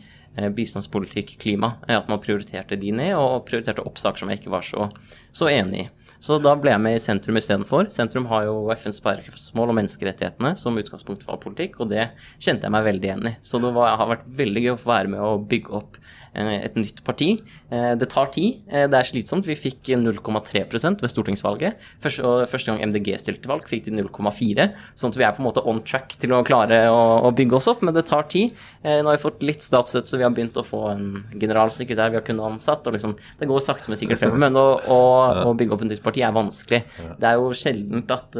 bistandspolitikk, 0.57 1.37
klima. 1.41 1.75
At 1.89 2.09
man 2.11 2.21
prioriterte 2.23 2.79
de 2.79 2.91
ned, 2.95 3.13
og 3.17 3.45
prioriterte 3.49 3.85
opp 3.85 4.01
saker 4.01 4.23
som 4.23 4.31
jeg 4.31 4.41
ikke 4.41 4.53
var 4.53 4.65
så, 4.65 4.89
så 5.35 5.49
enig 5.51 5.85
i. 5.85 5.87
Så 6.23 6.39
da 6.41 6.55
ble 6.57 6.71
jeg 6.71 6.81
med 6.81 6.95
i 6.97 7.01
Sentrum 7.01 7.37
istedenfor. 7.37 7.91
Sentrum 7.93 8.25
har 8.31 8.47
jo 8.47 8.55
FNs 8.73 9.03
bærekraftsmål 9.05 9.69
og 9.69 9.77
menneskerettighetene 9.77 10.55
som 10.57 10.79
utgangspunkt 10.81 11.25
for 11.27 11.37
politikk, 11.41 11.77
og 11.83 11.91
det 11.91 12.07
kjente 12.41 12.65
jeg 12.65 12.73
meg 12.73 12.87
veldig 12.87 13.11
igjen 13.11 13.29
i. 13.29 13.35
Så 13.45 13.61
det 13.61 13.69
var, 13.75 13.93
har 13.99 14.09
vært 14.15 14.25
veldig 14.39 14.63
gøy 14.63 14.71
å 14.73 14.79
få 14.81 14.93
være 14.95 15.13
med 15.13 15.21
å 15.21 15.35
bygge 15.45 15.77
opp 15.77 15.99
Eh, 16.26 16.26
et 16.35 16.75
nytt 16.77 17.03
parti. 17.05 17.37
Eh, 17.69 17.93
det 17.99 18.07
tar 18.11 18.29
tid. 18.31 18.61
Eh, 18.71 18.85
det 18.87 18.95
er 18.95 19.07
slitsomt. 19.07 19.47
Vi 19.47 19.55
fikk 19.57 19.91
0,3% 19.99 21.01
ved 21.03 21.11
stortingsvalget. 21.11 21.81
Første, 22.03 22.23
første, 22.51 22.71
gang 22.71 22.79
MDG 22.91 23.17
stilte 23.19 23.49
valg, 23.49 23.67
fikk 23.67 23.87
de 23.87 23.95
0,4. 23.97 24.69
Sånn 24.95 25.13
at 25.13 25.19
vi 25.19 25.25
er 25.27 25.33
på 25.35 25.43
en 25.43 25.47
måte 25.49 25.63
on 25.67 25.81
track 25.83 26.15
til 26.21 26.35
å 26.35 26.43
klare 26.47 26.85
å, 26.91 27.01
å, 27.27 27.31
bygge 27.35 27.57
oss 27.59 27.69
opp, 27.71 27.83
men 27.83 27.95
det 27.95 28.05
tar 28.07 28.27
tid. 28.31 28.55
Nå 28.83 29.07
har 29.07 29.17
vi 29.17 29.21
fått 29.23 29.43
litt 29.45 29.65
statsstøtte, 29.65 30.07
så 30.07 30.19
vi 30.19 30.25
har 30.25 30.33
begynt 30.35 30.57
å 30.59 30.65
få 30.65 30.83
en 30.93 31.07
generalsekretær 31.33 32.13
vi 32.13 32.19
har 32.19 32.25
kunnet 32.27 32.47
ansatt. 32.47 32.87
og 32.87 32.95
liksom, 32.95 33.17
Det 33.39 33.49
går 33.49 33.63
sakte, 33.63 33.91
men 33.91 33.99
sikkert 33.99 34.21
fremover. 34.21 34.43
Men 34.47 34.59
å, 34.59 34.65
å, 34.79 35.01
å, 35.49 35.55
bygge 35.57 35.75
opp 35.75 35.85
et 35.85 35.91
nytt 35.91 36.05
parti 36.05 36.23
er 36.23 36.35
vanskelig. 36.35 36.83
Det 37.19 37.29
er 37.29 37.41
jo 37.41 37.51
sjeldent 37.57 38.15
at 38.15 38.39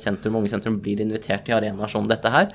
sentrum, 0.00 0.40
Unge 0.40 0.52
Sentrum 0.52 0.78
blir 0.82 1.00
invitert 1.04 1.46
til 1.46 1.56
arenaer 1.56 1.90
som 1.90 2.08
dette 2.08 2.32
her. 2.32 2.52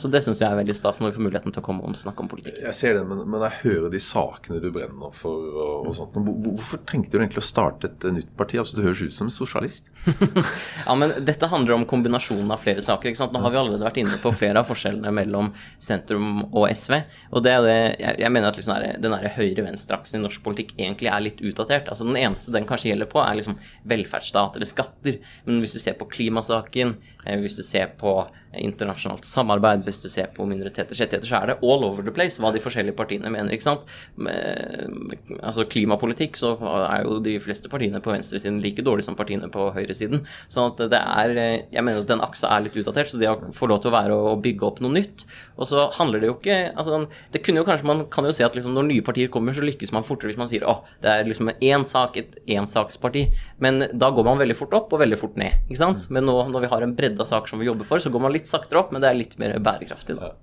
Så 0.00 0.10
det 0.10 0.24
syns 0.24 0.42
jeg 0.42 0.50
er 0.50 0.58
veldig 0.58 0.76
stas 0.76 1.00
når 1.00 1.12
vi 1.12 1.18
får 1.18 1.26
muligheten 1.28 1.54
til 1.54 1.62
å 1.62 1.66
komme 1.66 1.86
og 1.86 1.98
snakke 1.98 2.24
om 2.24 2.30
politikk. 2.30 2.58
Jeg 2.64 2.76
ser 2.76 2.98
det, 2.98 3.06
men, 3.08 3.22
men 3.30 3.46
jeg 3.46 3.60
hører 3.62 3.92
de 3.92 4.02
sakene 4.04 4.60
du 4.62 4.68
brenner 4.74 5.12
for 5.16 5.48
og, 5.54 5.88
og 5.88 5.96
sånt. 5.96 6.16
Hvorfor 6.44 6.82
trengte 6.86 7.14
du 7.14 7.22
egentlig 7.22 7.42
å 7.42 7.46
starte 7.46 7.90
et 7.90 8.06
nytt 8.14 8.30
parti? 8.38 8.58
Altså, 8.60 8.76
Du 8.76 8.84
høres 8.84 9.02
ut 9.02 9.16
som 9.16 9.28
en 9.28 9.34
sosialist. 9.34 9.90
ja, 10.86 10.94
men 10.98 11.14
dette 11.24 11.48
handler 11.50 11.78
om 11.78 11.86
kombinasjonen 11.88 12.52
av 12.52 12.62
flere 12.62 12.84
saker. 12.84 13.10
ikke 13.10 13.22
sant? 13.22 13.34
Nå 13.34 13.42
har 13.44 13.54
vi 13.54 13.60
allerede 13.60 13.86
vært 13.86 14.00
inne 14.02 14.20
på 14.22 14.32
flere 14.36 14.60
av 14.60 14.68
forskjellene 14.68 15.12
mellom 15.16 15.50
sentrum 15.82 16.44
og 16.50 16.68
SV. 16.70 16.98
Og 17.32 17.44
det 17.46 17.54
er 17.54 17.66
det, 17.66 17.76
jeg, 18.02 18.20
jeg 18.24 18.34
mener 18.36 18.50
at 18.50 18.60
liksom 18.60 18.76
der, 18.76 19.02
den 19.02 19.34
høyre-venstre-aksen 19.38 20.20
i 20.20 20.24
norsk 20.24 20.44
politikk 20.44 20.74
egentlig 20.76 21.12
er 21.12 21.24
litt 21.24 21.42
utdatert. 21.44 21.90
Altså 21.90 22.06
Den 22.08 22.20
eneste 22.20 22.54
den 22.54 22.68
kanskje 22.68 22.92
gjelder 22.92 23.10
på, 23.10 23.22
er 23.24 23.40
liksom 23.40 23.58
velferdsstat 23.90 24.58
eller 24.58 24.70
skatter. 24.70 25.20
Men 25.48 25.64
hvis 25.64 25.76
du 25.76 25.82
ser 25.82 25.98
på 26.00 26.08
klimasaken, 26.12 26.96
eh, 27.24 27.38
hvis 27.42 27.58
du 27.60 27.64
ser 27.66 27.94
på 28.00 28.18
internasjonalt 28.60 29.26
samarbeid, 29.28 29.84
hvis 29.86 30.02
du 30.02 30.08
ser 30.12 30.30
på 30.34 30.46
minoriteters 30.48 31.00
rettigheter, 31.02 31.28
så 31.28 31.40
er 31.40 31.52
det 31.52 31.58
all 31.62 31.86
over 31.86 32.04
the 32.06 32.14
place 32.14 32.42
hva 32.42 32.52
de 32.54 32.62
forskjellige 32.62 32.96
partiene 32.98 33.32
mener. 33.32 33.52
ikke 33.54 33.66
sant? 33.66 33.84
Med, 34.16 35.14
altså 35.40 35.66
Klimapolitikk, 35.70 36.38
så 36.40 36.54
er 36.84 37.04
jo 37.04 37.20
de 37.24 37.36
fleste 37.42 37.70
partiene 37.72 38.02
på 38.04 38.12
venstresiden 38.14 38.60
like 38.64 38.84
dårlige 38.84 39.08
som 39.08 39.18
partiene 39.18 39.50
på 39.52 39.70
høyresiden. 39.74 40.24
sånn 40.48 40.72
at 40.72 40.84
det 40.90 41.00
er 41.00 41.34
Jeg 41.34 41.82
mener 41.82 42.02
at 42.02 42.10
den 42.10 42.22
aksa 42.24 42.50
er 42.54 42.64
litt 42.64 42.76
utdatert, 42.76 43.10
så 43.10 43.18
det 43.20 43.30
å 43.30 43.52
få 43.54 43.68
lov 43.70 43.82
til 43.82 43.90
å 43.90 43.96
være 43.96 44.14
å 44.14 44.36
bygge 44.40 44.66
opp 44.66 44.80
noe 44.84 44.94
nytt 44.94 45.24
Og 45.56 45.68
så 45.68 45.88
handler 45.98 46.20
det 46.20 46.28
jo 46.28 46.36
ikke 46.38 46.58
altså 46.74 47.04
det 47.32 47.42
kunne 47.44 47.62
jo 47.62 47.66
kanskje, 47.66 47.86
Man 47.86 48.04
kan 48.12 48.26
jo 48.26 48.32
se 48.36 48.44
at 48.46 48.54
liksom 48.56 48.74
når 48.74 48.88
nye 48.88 49.04
partier 49.04 49.30
kommer, 49.32 49.54
så 49.54 49.64
lykkes 49.64 49.92
man 49.94 50.06
fortere 50.06 50.32
hvis 50.32 50.40
man 50.40 50.50
sier 50.50 50.64
å, 50.68 50.76
det 51.02 51.10
er 51.10 51.28
liksom 51.28 51.50
én 51.54 51.84
sak, 51.88 52.16
et 52.20 52.36
ensaksparti. 52.56 53.26
Men 53.62 53.86
da 53.92 54.10
går 54.14 54.26
man 54.26 54.40
veldig 54.40 54.56
fort 54.58 54.74
opp 54.76 54.92
og 54.94 55.02
veldig 55.02 55.18
fort 55.20 55.38
ned. 55.40 55.64
ikke 55.68 55.80
sant? 55.80 56.06
Men 56.14 56.26
nå 56.28 56.36
når 56.52 56.64
vi 56.64 56.70
har 56.72 56.84
en 56.86 56.94
bredde 56.96 57.22
av 57.22 57.28
saker 57.30 57.52
som 57.52 57.62
vi 57.62 57.68
jobber 57.68 57.88
for, 57.88 58.02
så 58.02 58.12
går 58.12 58.24
man 58.24 58.34
litt 58.34 58.43
litt 58.44 58.52
saktere 58.52 58.82
opp, 58.82 58.92
men 58.92 59.02
det 59.02 59.10
er 59.10 59.18
litt 59.18 59.38
mer 59.40 59.56
bærekraftig. 59.64 60.18
da. 60.20 60.34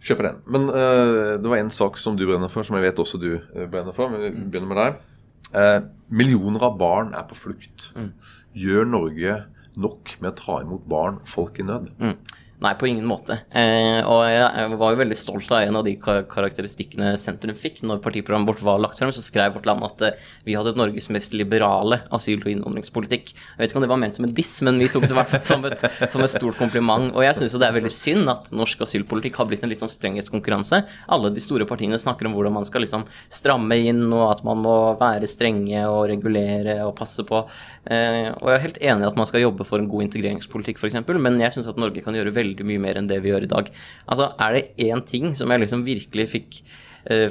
Kjøper 0.00 0.30
den. 0.30 0.40
Men 0.48 0.70
uh, 0.72 1.36
det 1.40 1.50
var 1.50 1.60
en 1.60 1.74
sak 1.74 2.00
som 2.00 2.16
du 2.16 2.24
brenner 2.24 2.52
for, 2.52 2.66
som 2.66 2.78
jeg 2.78 2.88
vet 2.88 3.02
også 3.02 3.20
du 3.20 3.34
uh, 3.36 3.66
brenner 3.68 3.96
for. 3.96 4.12
Men 4.12 4.24
vi 4.24 4.32
mm. 4.32 4.48
begynner 4.50 4.72
med 4.72 4.80
deg. 4.80 5.04
Uh, 5.52 5.78
millioner 6.08 6.64
av 6.66 6.78
barn 6.80 7.12
er 7.16 7.26
på 7.28 7.38
flukt. 7.38 7.90
Mm. 7.96 8.10
Gjør 8.56 8.88
Norge 8.88 9.36
nok 9.76 10.16
med 10.22 10.32
å 10.32 10.38
ta 10.38 10.58
imot 10.64 10.86
barn, 10.88 11.20
folk 11.28 11.60
i 11.60 11.66
nød? 11.66 11.90
Mm. 12.00 12.16
Nei, 12.56 12.72
på 12.80 12.86
ingen 12.88 13.04
måte. 13.04 13.34
Eh, 13.52 13.98
og 14.08 14.22
jeg 14.30 14.76
var 14.80 14.94
jo 14.94 15.00
veldig 15.02 15.16
stolt 15.18 15.50
av 15.52 15.60
en 15.60 15.76
av 15.76 15.82
de 15.84 15.92
karakteristikkene 16.00 17.10
Sentrum 17.20 17.56
fikk. 17.58 17.82
Når 17.84 18.00
partiprogrammet 18.04 18.48
vårt 18.48 18.62
var 18.64 18.80
lagt 18.80 18.96
frem, 19.00 19.10
så 19.12 19.20
skrev 19.20 19.58
Vårt 19.58 19.66
Land 19.68 19.84
at 19.84 20.04
eh, 20.06 20.22
vi 20.46 20.54
hadde 20.56 20.72
et 20.72 20.78
Norges 20.80 21.10
mest 21.12 21.36
liberale 21.36 21.98
asyl- 22.16 22.40
og 22.40 22.48
innvandringspolitikk. 22.54 23.34
Jeg 23.34 23.60
vet 23.60 23.68
ikke 23.74 23.80
om 23.82 23.84
det 23.84 23.90
var 23.90 24.00
ment 24.00 24.16
som 24.16 24.24
en 24.24 24.32
diss, 24.38 24.54
men 24.64 24.80
vi 24.80 24.88
tok 24.88 25.04
det 25.04 25.12
i 25.12 25.18
hvert 25.18 25.34
fall 25.34 25.44
som 25.44 25.68
et, 25.68 25.84
som 26.14 26.24
et 26.24 26.32
stort 26.32 26.56
kompliment. 26.56 27.10
Og 27.12 27.26
jeg 27.26 27.36
syns 27.36 27.58
jo 27.58 27.60
det 27.60 27.68
er 27.68 27.76
veldig 27.76 27.92
synd 27.92 28.32
at 28.32 28.48
norsk 28.56 28.86
asylpolitikk 28.88 29.36
har 29.42 29.50
blitt 29.52 29.66
en 29.66 29.74
litt 29.74 29.84
sånn 29.84 29.92
strenghetskonkurranse. 29.92 30.80
Alle 31.12 31.34
de 31.36 31.44
store 31.44 31.68
partiene 31.68 32.00
snakker 32.00 32.30
om 32.30 32.38
hvordan 32.38 32.56
man 32.56 32.68
skal 32.68 32.86
liksom 32.86 33.04
stramme 33.28 33.76
inn, 33.84 34.06
og 34.08 34.30
at 34.30 34.42
man 34.48 34.64
må 34.64 34.78
være 34.96 35.28
strenge 35.28 35.84
og 35.90 36.06
regulere 36.08 36.80
og 36.86 36.96
passe 36.96 37.20
på. 37.28 37.44
Eh, 37.84 38.32
og 38.32 38.48
jeg 38.48 38.56
er 38.56 38.64
helt 38.64 38.82
enig 38.82 39.04
i 39.04 39.10
at 39.12 39.20
man 39.20 39.28
skal 39.28 39.44
jobbe 39.44 39.68
for 39.68 39.82
en 39.82 39.92
god 39.92 40.08
integreringspolitikk, 40.08 40.80
f.eks., 40.80 41.02
men 41.20 41.40
jeg 41.44 41.52
syns 41.52 41.68
at 41.68 41.78
Norge 41.78 42.00
kan 42.00 42.16
gjøre 42.16 42.32
veldig 42.32 42.45
veldig 42.46 42.70
mye 42.72 42.82
mer 42.88 43.00
enn 43.00 43.10
det 43.10 43.20
vi 43.24 43.34
gjør 43.34 43.46
i 43.46 43.52
dag. 43.52 43.70
Altså, 44.06 44.32
er 44.40 44.56
det 44.56 44.88
én 44.88 45.04
ting 45.06 45.32
som 45.36 45.52
jeg 45.52 45.66
liksom 45.66 45.86
virkelig 45.86 46.30
fikk 46.32 46.60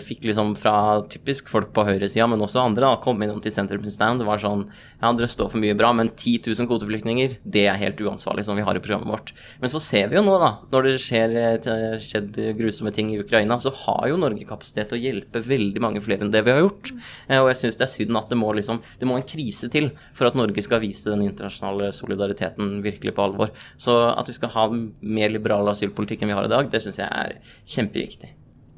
fikk 0.02 0.24
liksom 0.30 0.54
fra 0.60 1.02
typisk 1.12 1.50
folk 1.52 1.72
på 1.76 1.84
høyresida, 1.88 2.28
men 2.32 2.42
også 2.44 2.62
andre, 2.64 2.86
da, 2.88 3.00
kom 3.04 3.22
innom 3.24 3.42
til 3.44 3.54
sentrumsstand. 3.54 4.22
Det 4.22 4.28
var 4.28 4.42
sånn 4.42 4.68
Ja, 5.02 5.12
dere 5.14 5.28
står 5.30 5.52
for 5.52 5.62
mye 5.62 5.76
bra, 5.78 5.92
men 5.94 6.10
10 6.14 6.48
000 6.48 6.70
kvoteflyktninger, 6.70 7.38
det 7.44 7.66
er 7.70 7.80
helt 7.82 8.00
uansvarlig, 8.02 8.46
som 8.48 8.58
vi 8.58 8.64
har 8.66 8.78
i 8.78 8.82
programmet 8.82 9.12
vårt. 9.12 9.34
Men 9.62 9.72
så 9.72 9.82
ser 9.84 10.10
vi 10.12 10.18
jo 10.18 10.24
nå, 10.26 10.38
da, 10.42 10.52
når 10.72 10.88
det 10.88 10.94
skjer 11.04 11.36
eh, 11.42 11.98
skjedd 12.02 12.40
grusomme 12.58 12.94
ting 12.96 13.12
i 13.14 13.20
Ukraina, 13.22 13.58
så 13.62 13.74
har 13.84 14.08
jo 14.12 14.20
Norge 14.22 14.48
kapasitet 14.48 14.90
til 14.92 15.00
å 15.00 15.04
hjelpe 15.04 15.44
veldig 15.46 15.84
mange 15.84 16.04
flere 16.04 16.26
enn 16.26 16.34
det 16.34 16.46
vi 16.46 16.56
har 16.56 16.64
gjort. 16.64 16.94
Eh, 17.28 17.42
og 17.42 17.52
jeg 17.52 17.62
syns 17.64 17.80
det 17.82 17.88
er 17.88 17.94
synd 17.94 18.22
at 18.22 18.32
det 18.32 18.40
må 18.40 18.52
liksom 18.56 18.82
Det 19.00 19.08
må 19.08 19.18
en 19.18 19.28
krise 19.28 19.70
til 19.72 19.92
for 20.16 20.30
at 20.30 20.38
Norge 20.38 20.64
skal 20.64 20.82
vise 20.84 21.12
den 21.12 21.26
internasjonale 21.26 21.92
solidariteten 21.96 22.80
virkelig 22.86 23.16
på 23.16 23.26
alvor. 23.28 23.54
Så 23.78 23.98
at 24.14 24.30
vi 24.30 24.38
skal 24.38 24.54
ha 24.56 24.70
mer 24.72 25.34
liberal 25.34 25.70
asylpolitikk 25.72 26.24
enn 26.24 26.34
vi 26.34 26.40
har 26.40 26.48
i 26.50 26.56
dag, 26.56 26.72
det 26.72 26.84
syns 26.84 27.02
jeg 27.02 27.12
er 27.12 27.38
kjempeviktig. 27.76 28.34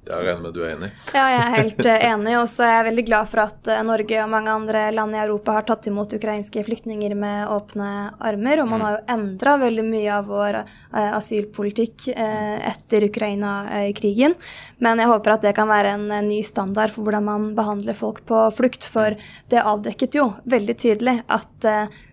Jeg 0.07 0.23
regner 0.23 0.41
med 0.41 0.55
du 0.55 0.61
er 0.63 0.73
enig? 0.75 0.89
Ja, 1.11 1.25
jeg 1.31 1.41
er 1.41 1.53
helt 1.55 1.81
uh, 1.85 1.95
enig. 2.09 2.33
Og 2.39 2.47
så 2.51 2.65
er 2.65 2.73
jeg 2.75 2.87
veldig 2.89 3.05
glad 3.09 3.29
for 3.31 3.43
at 3.43 3.69
uh, 3.71 3.81
Norge 3.87 4.21
og 4.23 4.31
mange 4.31 4.53
andre 4.53 4.83
land 4.95 5.15
i 5.15 5.21
Europa 5.21 5.57
har 5.57 5.67
tatt 5.67 5.89
imot 5.91 6.15
ukrainske 6.17 6.63
flyktninger 6.67 7.15
med 7.19 7.51
åpne 7.53 7.89
armer. 8.29 8.63
Og 8.63 8.71
man 8.71 8.85
har 8.85 8.97
jo 8.97 9.03
endra 9.17 9.57
veldig 9.61 9.85
mye 9.87 10.15
av 10.15 10.31
vår 10.31 10.59
uh, 10.63 11.11
asylpolitikk 11.17 12.07
etter 12.17 13.07
Ukraina-krigen. 13.07 14.35
Men 14.83 15.01
jeg 15.01 15.11
håper 15.11 15.35
at 15.35 15.45
det 15.47 15.55
kan 15.57 15.69
være 15.69 15.95
en 15.97 16.07
ny 16.27 16.39
standard 16.45 16.93
for 16.93 17.07
hvordan 17.07 17.27
man 17.27 17.47
behandler 17.57 17.97
folk 17.97 18.23
på 18.27 18.47
flukt. 18.55 18.87
For 18.87 19.17
det 19.51 19.63
avdekket 19.63 20.19
jo 20.19 20.29
veldig 20.49 20.77
tydelig 20.79 21.19
at 21.27 21.67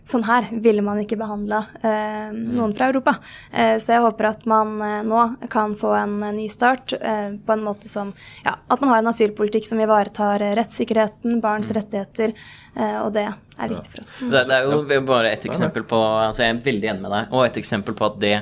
sånn 0.05 0.25
her 0.27 0.49
ville 0.63 0.83
man 0.85 1.01
ikke 1.01 1.17
behandla 1.21 1.63
eh, 1.81 2.33
noen 2.35 2.75
fra 2.77 2.91
Europa. 2.93 3.17
Eh, 3.51 3.77
så 3.81 3.95
jeg 3.97 4.05
håper 4.05 4.29
at 4.29 4.45
man 4.51 4.75
eh, 4.85 4.99
nå 5.07 5.23
kan 5.53 5.77
få 5.79 5.95
en 5.97 6.19
ny 6.37 6.49
start 6.53 6.97
eh, 7.01 7.33
på 7.41 7.57
en 7.57 7.65
måte 7.65 7.89
som 7.91 8.13
Ja, 8.45 8.57
at 8.69 8.83
man 8.83 8.93
har 8.93 9.01
en 9.01 9.11
asylpolitikk 9.13 9.67
som 9.69 9.81
ivaretar 9.81 10.45
rettssikkerheten, 10.59 11.41
barns 11.45 11.73
mm. 11.73 11.77
rettigheter, 11.79 12.37
eh, 12.77 12.99
og 13.01 13.15
det 13.17 13.27
er 13.31 13.73
viktig 13.73 13.95
for 13.95 14.05
oss. 14.05 14.15
Det, 14.21 14.45
det 14.51 14.61
er 14.61 14.69
jo 14.69 15.01
bare 15.09 15.33
et 15.33 15.49
eksempel 15.49 15.87
på 15.89 15.99
altså 15.99 16.45
Jeg 16.45 16.57
er 16.57 16.63
veldig 16.69 16.93
enig 16.93 17.07
med 17.07 17.17
deg, 17.17 17.35
og 17.35 17.49
et 17.49 17.61
eksempel 17.65 17.97
på 17.97 18.09
at 18.11 18.21
det 18.23 18.37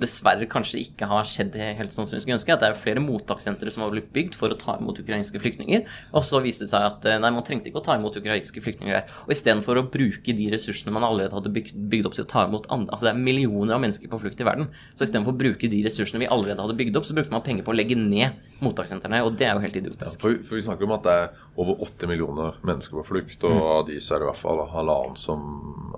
dessverre 0.00 0.46
kanskje 0.50 0.80
ikke 0.84 1.08
har 1.10 1.26
skjedd 1.28 1.56
helt 1.56 1.94
sånn 1.94 2.08
som 2.08 2.16
vi 2.16 2.22
skulle 2.22 2.38
ønske. 2.38 2.54
At 2.54 2.62
det 2.62 2.70
er 2.70 2.78
flere 2.78 3.02
mottakssentre 3.02 3.72
som 3.72 3.84
har 3.84 3.92
blitt 3.94 4.08
bygd 4.14 4.36
for 4.38 4.52
å 4.52 4.58
ta 4.60 4.76
imot 4.80 5.00
ukrainske 5.02 5.40
flyktninger. 5.42 5.84
Og 6.16 6.26
så 6.26 6.40
viste 6.44 6.66
det 6.66 6.72
seg 6.72 6.86
at 6.86 7.06
eh, 7.08 7.18
nei, 7.22 7.32
man 7.34 7.44
trengte 7.46 7.70
ikke 7.70 7.82
å 7.82 7.86
ta 7.86 7.96
imot 7.98 8.18
ukrainske 8.18 8.62
flyktninger 8.64 8.98
der. 8.98 9.14
Og 9.26 9.34
istedenfor 9.34 9.80
å 9.80 9.86
bruke 9.92 10.36
de 10.36 10.48
ressursene 10.52 10.94
man 10.94 11.06
allerede 11.06 11.36
hadde 11.36 11.52
bygd, 11.54 11.78
bygd, 11.92 12.10
opp 12.10 12.18
til 12.18 12.26
å 12.26 12.30
ta 12.30 12.46
imot 12.48 12.68
andre 12.72 12.94
Altså 12.94 13.08
det 13.08 13.12
er 13.12 13.24
millioner 13.26 13.76
av 13.76 13.82
mennesker 13.82 14.10
på 14.12 14.20
flukt 14.22 14.40
i 14.40 14.46
verden. 14.46 14.70
Så 14.94 15.06
istedenfor 15.06 15.34
å 15.34 15.40
bruke 15.40 15.70
de 15.72 15.82
ressursene 15.84 16.22
vi 16.22 16.30
allerede 16.30 16.62
hadde 16.62 16.78
bygd 16.78 17.00
opp, 17.00 17.08
så 17.08 17.16
brukte 17.16 17.34
man 17.34 17.44
penger 17.46 17.66
på 17.66 17.74
å 17.74 17.76
legge 17.76 17.98
ned 17.98 18.38
mottakssentrene. 18.62 19.22
Og 19.26 19.36
det 19.36 19.48
er 19.48 19.56
jo 19.56 19.64
helt 19.64 19.80
idiotisk. 19.82 20.16
Ja, 20.16 20.22
for, 20.22 20.38
for, 20.46 20.58
vi 20.58 20.64
snakker 20.64 20.88
om 20.88 20.94
at 20.96 21.04
det 21.06 21.16
er 21.24 21.42
over 21.56 21.82
80 21.84 22.12
millioner 22.12 22.60
mennesker 22.66 23.00
på 23.00 23.06
flukt, 23.10 23.42
og 23.44 23.56
mm. 23.56 23.66
av 23.74 23.82
de 23.90 23.98
så 24.00 24.16
er 24.16 24.22
det 24.22 24.28
i 24.28 24.30
hvert 24.30 24.42
fall 24.44 24.62
halvannen 24.72 25.20
som 25.20 25.44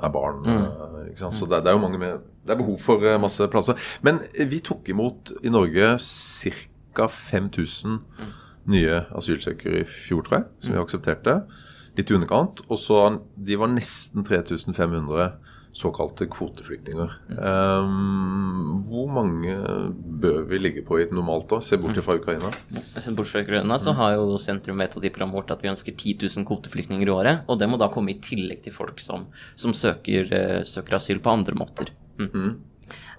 er 0.03 0.13
barn. 0.15 0.43
Mm. 0.47 0.67
Eh, 1.05 1.29
så 1.29 1.47
det, 1.47 1.63
det 1.65 1.73
er 1.73 1.79
jo 1.79 1.85
mange 1.85 2.03
med 2.03 2.27
det 2.49 2.57
er 2.57 2.63
behov 2.63 2.81
for 2.83 3.05
eh, 3.05 3.21
masse 3.21 3.45
plasser. 3.53 3.79
Men 4.07 4.23
vi 4.35 4.63
tok 4.65 4.89
imot 4.89 5.35
i 5.43 5.53
Norge 5.53 5.97
ca. 6.01 7.07
5000 7.07 7.99
mm. 8.01 8.31
nye 8.73 9.03
asylsøkere 9.15 9.85
i 9.85 9.89
fjor, 9.89 10.25
tror 10.27 10.41
jeg, 10.41 10.47
som 10.65 10.75
vi 10.75 10.81
aksepterte. 10.81 11.37
Litt 11.99 12.11
i 12.11 12.17
underkant. 12.17 12.65
Og 12.67 12.81
så 12.81 13.05
de 13.37 13.59
var 13.61 13.71
nesten 13.71 14.27
3500 14.27 15.37
såkalte 15.79 16.27
kvoteflyktninger. 16.31 17.13
Um, 17.39 18.83
hvor 18.89 19.11
mange 19.13 19.55
bør 20.23 20.41
vi 20.51 20.59
ligge 20.59 20.83
på 20.87 20.99
i 20.99 21.05
et 21.05 21.13
normalt 21.15 21.53
år, 21.55 21.63
se 21.63 21.79
bort 21.79 22.01
fra 22.03 22.17
Ukraina? 22.19 22.51
Sett 22.97 23.15
bort 23.17 23.31
fra 23.31 23.45
Ukraina, 23.45 23.79
så 23.79 23.95
har 23.99 24.17
jo 24.17 24.41
sentrum 24.43 24.81
vedtatt 24.83 25.07
i 25.07 25.13
programmet 25.15 25.39
vårt 25.39 25.55
at 25.55 25.63
vi 25.63 25.71
ønsker 25.71 25.95
10 25.95 26.17
000 26.25 26.49
kvoteflyktninger 26.49 27.07
i 27.07 27.15
året. 27.15 27.47
Og 27.47 27.61
det 27.61 27.71
må 27.71 27.79
da 27.81 27.91
komme 27.95 28.15
i 28.15 28.19
tillegg 28.23 28.65
til 28.67 28.75
folk 28.75 29.03
som, 29.05 29.29
som 29.55 29.77
søker, 29.77 30.33
uh, 30.33 30.61
søker 30.67 30.99
asyl 30.99 31.23
på 31.23 31.37
andre 31.39 31.59
måter. 31.59 31.95
Mm 32.19 32.31
-hmm. 32.33 32.57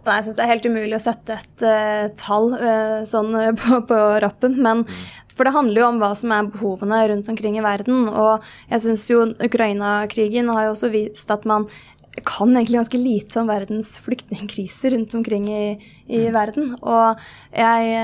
Jeg 0.06 0.24
syns 0.24 0.36
det 0.36 0.44
er 0.44 0.54
helt 0.54 0.66
umulig 0.66 0.96
å 0.96 1.04
sette 1.04 1.34
et 1.34 1.62
uh, 1.62 2.16
tall 2.18 2.54
uh, 2.54 3.06
sånn 3.06 3.36
uh, 3.36 3.52
på, 3.60 3.82
på, 3.90 3.98
rappen. 4.24 4.56
Men 4.62 4.78
mm. 4.78 4.96
For 5.36 5.48
det 5.48 5.56
handler 5.56 5.82
jo 5.82 5.88
om 5.88 6.00
hva 6.02 6.16
som 6.20 6.32
er 6.36 6.50
behovene 6.52 7.08
rundt 7.08 7.30
omkring 7.32 7.58
i 7.58 7.64
verden. 7.64 8.10
Og 8.10 8.44
jeg 8.70 8.82
syns 8.82 9.10
jo 9.10 9.22
Ukraina-krigen 9.40 10.50
har 10.50 10.66
jo 10.66 10.72
også 10.72 10.90
vist 10.92 11.32
at 11.32 11.46
man 11.46 11.70
kan 12.26 12.52
egentlig 12.52 12.76
ganske 12.76 13.00
lite 13.00 13.40
om 13.40 13.48
verdens 13.48 13.94
flyktningkrise 14.04 14.92
rundt 14.92 15.16
omkring 15.16 15.48
i, 15.48 15.64
i 16.10 16.26
mm. 16.28 16.34
verden. 16.36 16.76
Og 16.82 17.22
jeg 17.56 17.96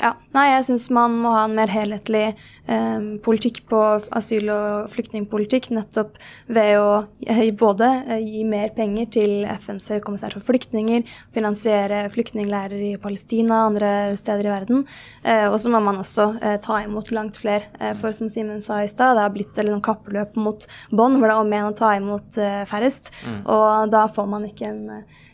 Ja, 0.00 0.10
nei, 0.34 0.48
jeg 0.50 0.66
syns 0.68 0.90
man 0.92 1.14
må 1.22 1.32
ha 1.36 1.44
en 1.46 1.54
mer 1.56 1.70
helhetlig 1.72 2.34
eh, 2.66 3.04
politikk 3.24 3.62
på 3.70 3.80
asyl- 4.16 4.50
og 4.52 4.90
flyktningpolitikk, 4.92 5.70
nettopp 5.76 6.18
ved 6.52 6.78
å 6.80 6.88
eh, 7.26 7.50
både 7.54 7.90
eh, 8.08 8.24
gi 8.24 8.44
mer 8.48 8.72
penger 8.76 9.10
til 9.18 9.32
FNs 9.48 9.90
høykommissær 9.94 10.36
for 10.36 10.46
flyktninger, 10.48 11.04
finansiere 11.34 12.04
flyktningleirer 12.14 12.80
i 12.90 12.94
Palestina 13.00 13.62
og 13.62 13.74
andre 13.74 13.92
steder 14.20 14.48
i 14.48 14.52
verden. 14.52 14.84
Eh, 15.22 15.46
og 15.48 15.58
så 15.62 15.72
må 15.72 15.80
man 15.84 16.00
også 16.02 16.28
eh, 16.40 16.56
ta 16.64 16.80
imot 16.84 17.12
langt 17.14 17.40
flere. 17.40 17.70
Eh, 17.80 17.94
for 17.98 18.14
som 18.16 18.30
Simen 18.32 18.62
sa 18.64 18.82
i 18.82 18.90
stad, 18.90 19.16
det 19.18 19.26
har 19.26 19.34
blitt 19.34 19.54
et 19.56 19.66
liksom, 19.66 19.84
kappløp 19.84 20.38
mot 20.40 20.66
bånd, 20.90 21.18
hvor 21.18 21.28
det 21.28 21.36
er 21.36 21.44
om 21.44 21.54
igjen 21.54 21.70
å 21.70 21.78
ta 21.78 21.94
imot 21.98 22.40
færrest. 22.70 23.12
Mm. 23.24 23.40
Og 23.54 23.92
da 23.92 24.06
får 24.12 24.28
man 24.30 24.46
ikke 24.48 24.70
en 24.70 24.84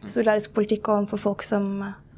solidarisk 0.07 0.55
politikk 0.57 0.91
overfor 0.91 1.21
folk 1.21 1.45
som 1.47 1.71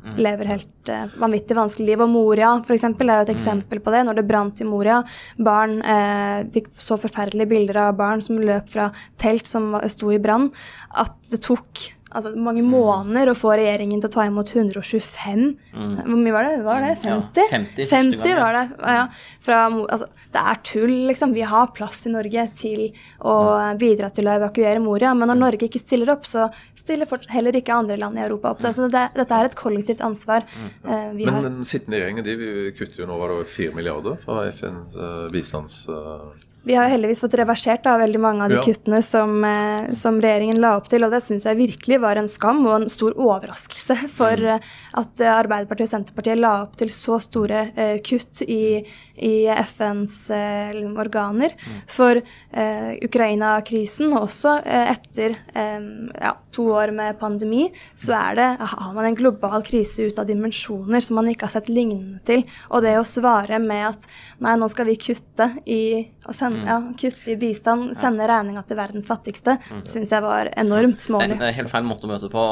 Mm. 0.02 0.16
lever 0.18 0.48
helt 0.50 0.90
uh, 0.90 1.04
vanvittig 1.22 1.56
vanskelig 1.56 1.86
liv. 1.92 2.02
Og 2.02 2.10
Moria 2.10 2.52
for 2.66 2.74
eksempel, 2.74 3.10
er 3.10 3.20
jo 3.20 3.28
et 3.28 3.32
mm. 3.32 3.38
eksempel 3.38 3.82
på 3.84 3.94
det. 3.94 4.02
Når 4.08 4.18
det 4.18 4.28
brant 4.28 4.62
i 4.62 4.66
Moria, 4.66 5.00
barn 5.38 5.78
uh, 5.84 6.42
fikk 6.54 6.72
så 6.74 6.98
forferdelige 7.00 7.52
bilder 7.54 7.84
av 7.86 7.96
barn 8.00 8.24
som 8.24 8.40
løp 8.42 8.70
fra 8.72 8.90
telt 9.22 9.46
som 9.50 9.72
sto 9.92 10.10
i 10.10 10.20
brann, 10.22 10.50
at 10.98 11.14
det 11.30 11.42
tok 11.46 11.86
altså, 12.12 12.32
mange 12.36 12.64
måneder 12.66 13.32
å 13.32 13.36
få 13.38 13.54
regjeringen 13.58 14.02
til 14.02 14.10
å 14.10 14.14
ta 14.16 14.26
imot 14.28 14.52
125 14.54 15.42
mm. 15.72 15.94
Hvor 16.02 16.18
mye 16.18 16.34
var 16.34 16.48
det? 16.48 16.52
Var 16.66 16.84
det 16.86 16.92
50? 17.02 17.40
Ja, 17.42 17.50
50, 17.52 17.88
50 17.90 18.36
var 18.38 18.58
det. 18.58 18.64
Ja, 18.80 19.06
fra, 19.42 19.60
altså, 19.68 20.08
det 20.34 20.44
er 20.52 20.60
tull, 20.66 20.94
liksom. 21.10 21.34
Vi 21.36 21.46
har 21.46 21.72
plass 21.76 22.06
i 22.08 22.12
Norge 22.12 22.46
til 22.58 22.84
å 23.20 23.36
bidra 23.80 24.10
til 24.14 24.28
å 24.28 24.36
evakuere 24.40 24.82
Moria. 24.82 25.14
Men 25.14 25.32
når. 25.32 25.42
Norge 25.42 25.66
ikke 25.68 25.82
stiller 25.82 26.12
opp, 26.14 26.26
så 26.28 26.46
stiller 26.78 27.10
heller 27.32 27.58
ikke 27.58 27.74
andre 27.74 27.98
land 28.00 28.18
i 28.18 28.24
Europa 28.24 28.54
opp. 28.54 28.62
Altså, 28.64 28.88
det, 28.92 29.08
dette 29.16 29.38
er 29.38 29.50
et 29.50 29.58
kollektivt 29.58 30.04
ansvar. 30.04 30.46
Uh, 30.84 31.10
men 31.16 31.28
har. 31.28 31.44
den 31.48 31.66
sittende 31.68 32.00
regjeringen 32.00 32.26
de 32.26 32.72
kutter 32.78 33.02
jo 33.02 33.10
nå 33.10 33.18
var 33.20 33.34
det 33.34 33.50
4 33.52 33.76
milliarder 33.76 34.18
fra 34.22 34.46
FNs 34.52 34.96
uh, 34.96 35.28
bistands... 35.34 35.84
Uh 35.90 36.48
vi 36.64 36.74
har 36.74 36.86
heldigvis 36.92 37.20
fått 37.24 37.34
reversert 37.40 37.82
da, 37.82 37.96
veldig 37.98 38.20
mange 38.22 38.44
av 38.44 38.52
de 38.52 38.58
ja. 38.60 38.62
kuttene 38.62 39.00
som, 39.02 39.34
eh, 39.44 39.92
som, 39.98 40.20
regjeringen 40.22 40.60
la 40.62 40.76
opp 40.78 40.86
til. 40.90 41.02
Og 41.02 41.10
det 41.10 41.22
syns 41.24 41.46
jeg 41.48 41.58
virkelig 41.58 41.98
var 42.02 42.20
en 42.20 42.30
skam 42.30 42.62
og 42.68 42.76
en 42.76 42.88
stor 42.92 43.16
overraskelse 43.18 43.98
for 44.12 44.38
mm. 44.38 44.50
Eh, 44.52 44.70
at 44.98 45.20
Arbeiderpartiet 45.24 45.86
og 45.86 45.92
Senterpartiet 45.92 46.40
la 46.40 46.52
opp 46.64 46.74
til 46.78 46.90
så 46.92 47.16
store 47.22 47.62
uh, 47.76 47.96
kutt 48.04 48.42
i, 48.44 48.82
i 49.22 49.32
FNs 49.48 50.16
uh, 50.34 50.80
organer. 51.00 51.54
Mm. 51.56 51.78
For 51.90 52.20
uh, 52.20 52.90
Ukraina-krisen, 53.06 54.12
og 54.12 54.26
også 54.26 54.58
eh, 54.62 54.92
etter 54.92 55.34
ja, 55.54 56.32
to 56.54 56.66
år 56.74 56.92
med 56.94 57.18
pandemi, 57.20 57.66
så 57.98 58.14
er 58.18 58.38
det, 58.38 58.48
har 58.72 58.92
man 58.94 59.08
en 59.08 59.16
global 59.18 59.64
krise 59.66 60.08
ut 60.08 60.18
av 60.20 60.28
dimensjoner 60.28 61.02
som 61.02 61.18
man 61.18 61.30
ikke 61.32 61.48
har 61.48 61.54
sett 61.56 61.70
lignende 61.72 62.20
til. 62.28 62.44
Og 62.70 62.84
det 62.84 62.94
å 62.98 63.06
svare 63.08 63.60
med 63.62 63.86
at 63.92 64.06
nei, 64.44 64.56
nå 64.60 64.68
skal 64.72 64.88
vi 64.90 64.98
kutte 65.00 65.52
i 65.64 65.82
å 66.28 66.34
sende 66.36 66.62
mm. 66.62 66.68
ja, 66.68 66.76
kutte 66.98 67.32
i 67.32 67.38
bistand, 67.40 67.94
sende 67.98 68.26
regninga 68.30 68.62
til 68.66 68.78
verdens 68.78 69.08
fattigste, 69.10 69.56
mm. 69.58 69.80
syns 69.88 70.12
jeg 70.14 70.24
var 70.24 70.50
enormt 70.60 71.02
smålig. 71.02 71.38
Det 71.40 71.48
er 71.48 71.56
helt 71.56 71.72
feil 71.72 71.86
måte 71.88 72.06
å 72.06 72.12
møte 72.12 72.30
på. 72.32 72.44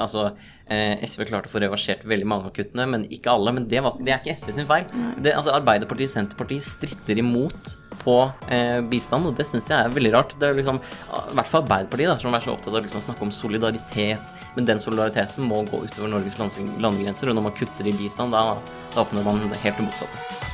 Altså, 0.00 0.26
eh, 0.66 1.00
SV 1.06 1.28
klarte 1.30 1.48
å 1.48 1.54
få 1.54 1.62
reversert 1.64 2.04
veldig 2.08 2.28
mange 2.28 2.50
av 2.50 2.56
kuttene, 2.56 2.86
men 2.90 3.06
ikke 3.14 3.32
alle. 3.32 3.54
Men 3.56 3.68
det, 3.70 3.80
var, 3.84 3.96
det 4.00 4.12
er 4.12 4.20
ikke 4.20 4.36
SV 4.36 4.52
sin 4.58 4.68
feil. 4.68 4.84
Det, 5.24 5.32
altså, 5.32 5.54
Arbeiderpartiet 5.56 6.12
og 6.12 6.16
Senterpartiet 6.18 6.66
stritter 6.68 7.22
imot 7.22 7.76
på 8.04 8.16
eh, 8.52 8.80
bistand, 8.90 9.30
og 9.30 9.36
det 9.38 9.46
syns 9.48 9.70
jeg 9.70 9.78
er 9.78 9.94
veldig 9.94 10.12
rart. 10.16 10.34
Det 10.40 10.50
er 10.50 10.58
liksom, 10.58 10.80
I 10.80 11.38
hvert 11.38 11.50
fall 11.50 11.64
Arbeiderpartiet, 11.64 12.10
da, 12.12 12.18
som 12.20 12.36
er 12.36 12.44
så 12.44 12.52
opptatt 12.56 12.74
av 12.74 12.80
å 12.82 12.84
liksom 12.84 13.04
snakke 13.06 13.24
om 13.24 13.32
solidaritet. 13.32 14.34
Men 14.58 14.68
den 14.68 14.82
solidariteten 14.82 15.48
må 15.48 15.62
gå 15.70 15.84
utover 15.86 16.12
Norges 16.12 16.36
landegrenser, 16.40 17.30
og 17.30 17.38
når 17.40 17.48
man 17.48 17.56
kutter 17.56 17.88
i 17.88 17.96
bistand, 17.96 18.36
da, 18.36 18.58
da 18.92 19.06
oppnår 19.06 19.26
man 19.30 19.42
helt 19.48 19.80
det 19.80 19.88
motsatte. 19.88 20.53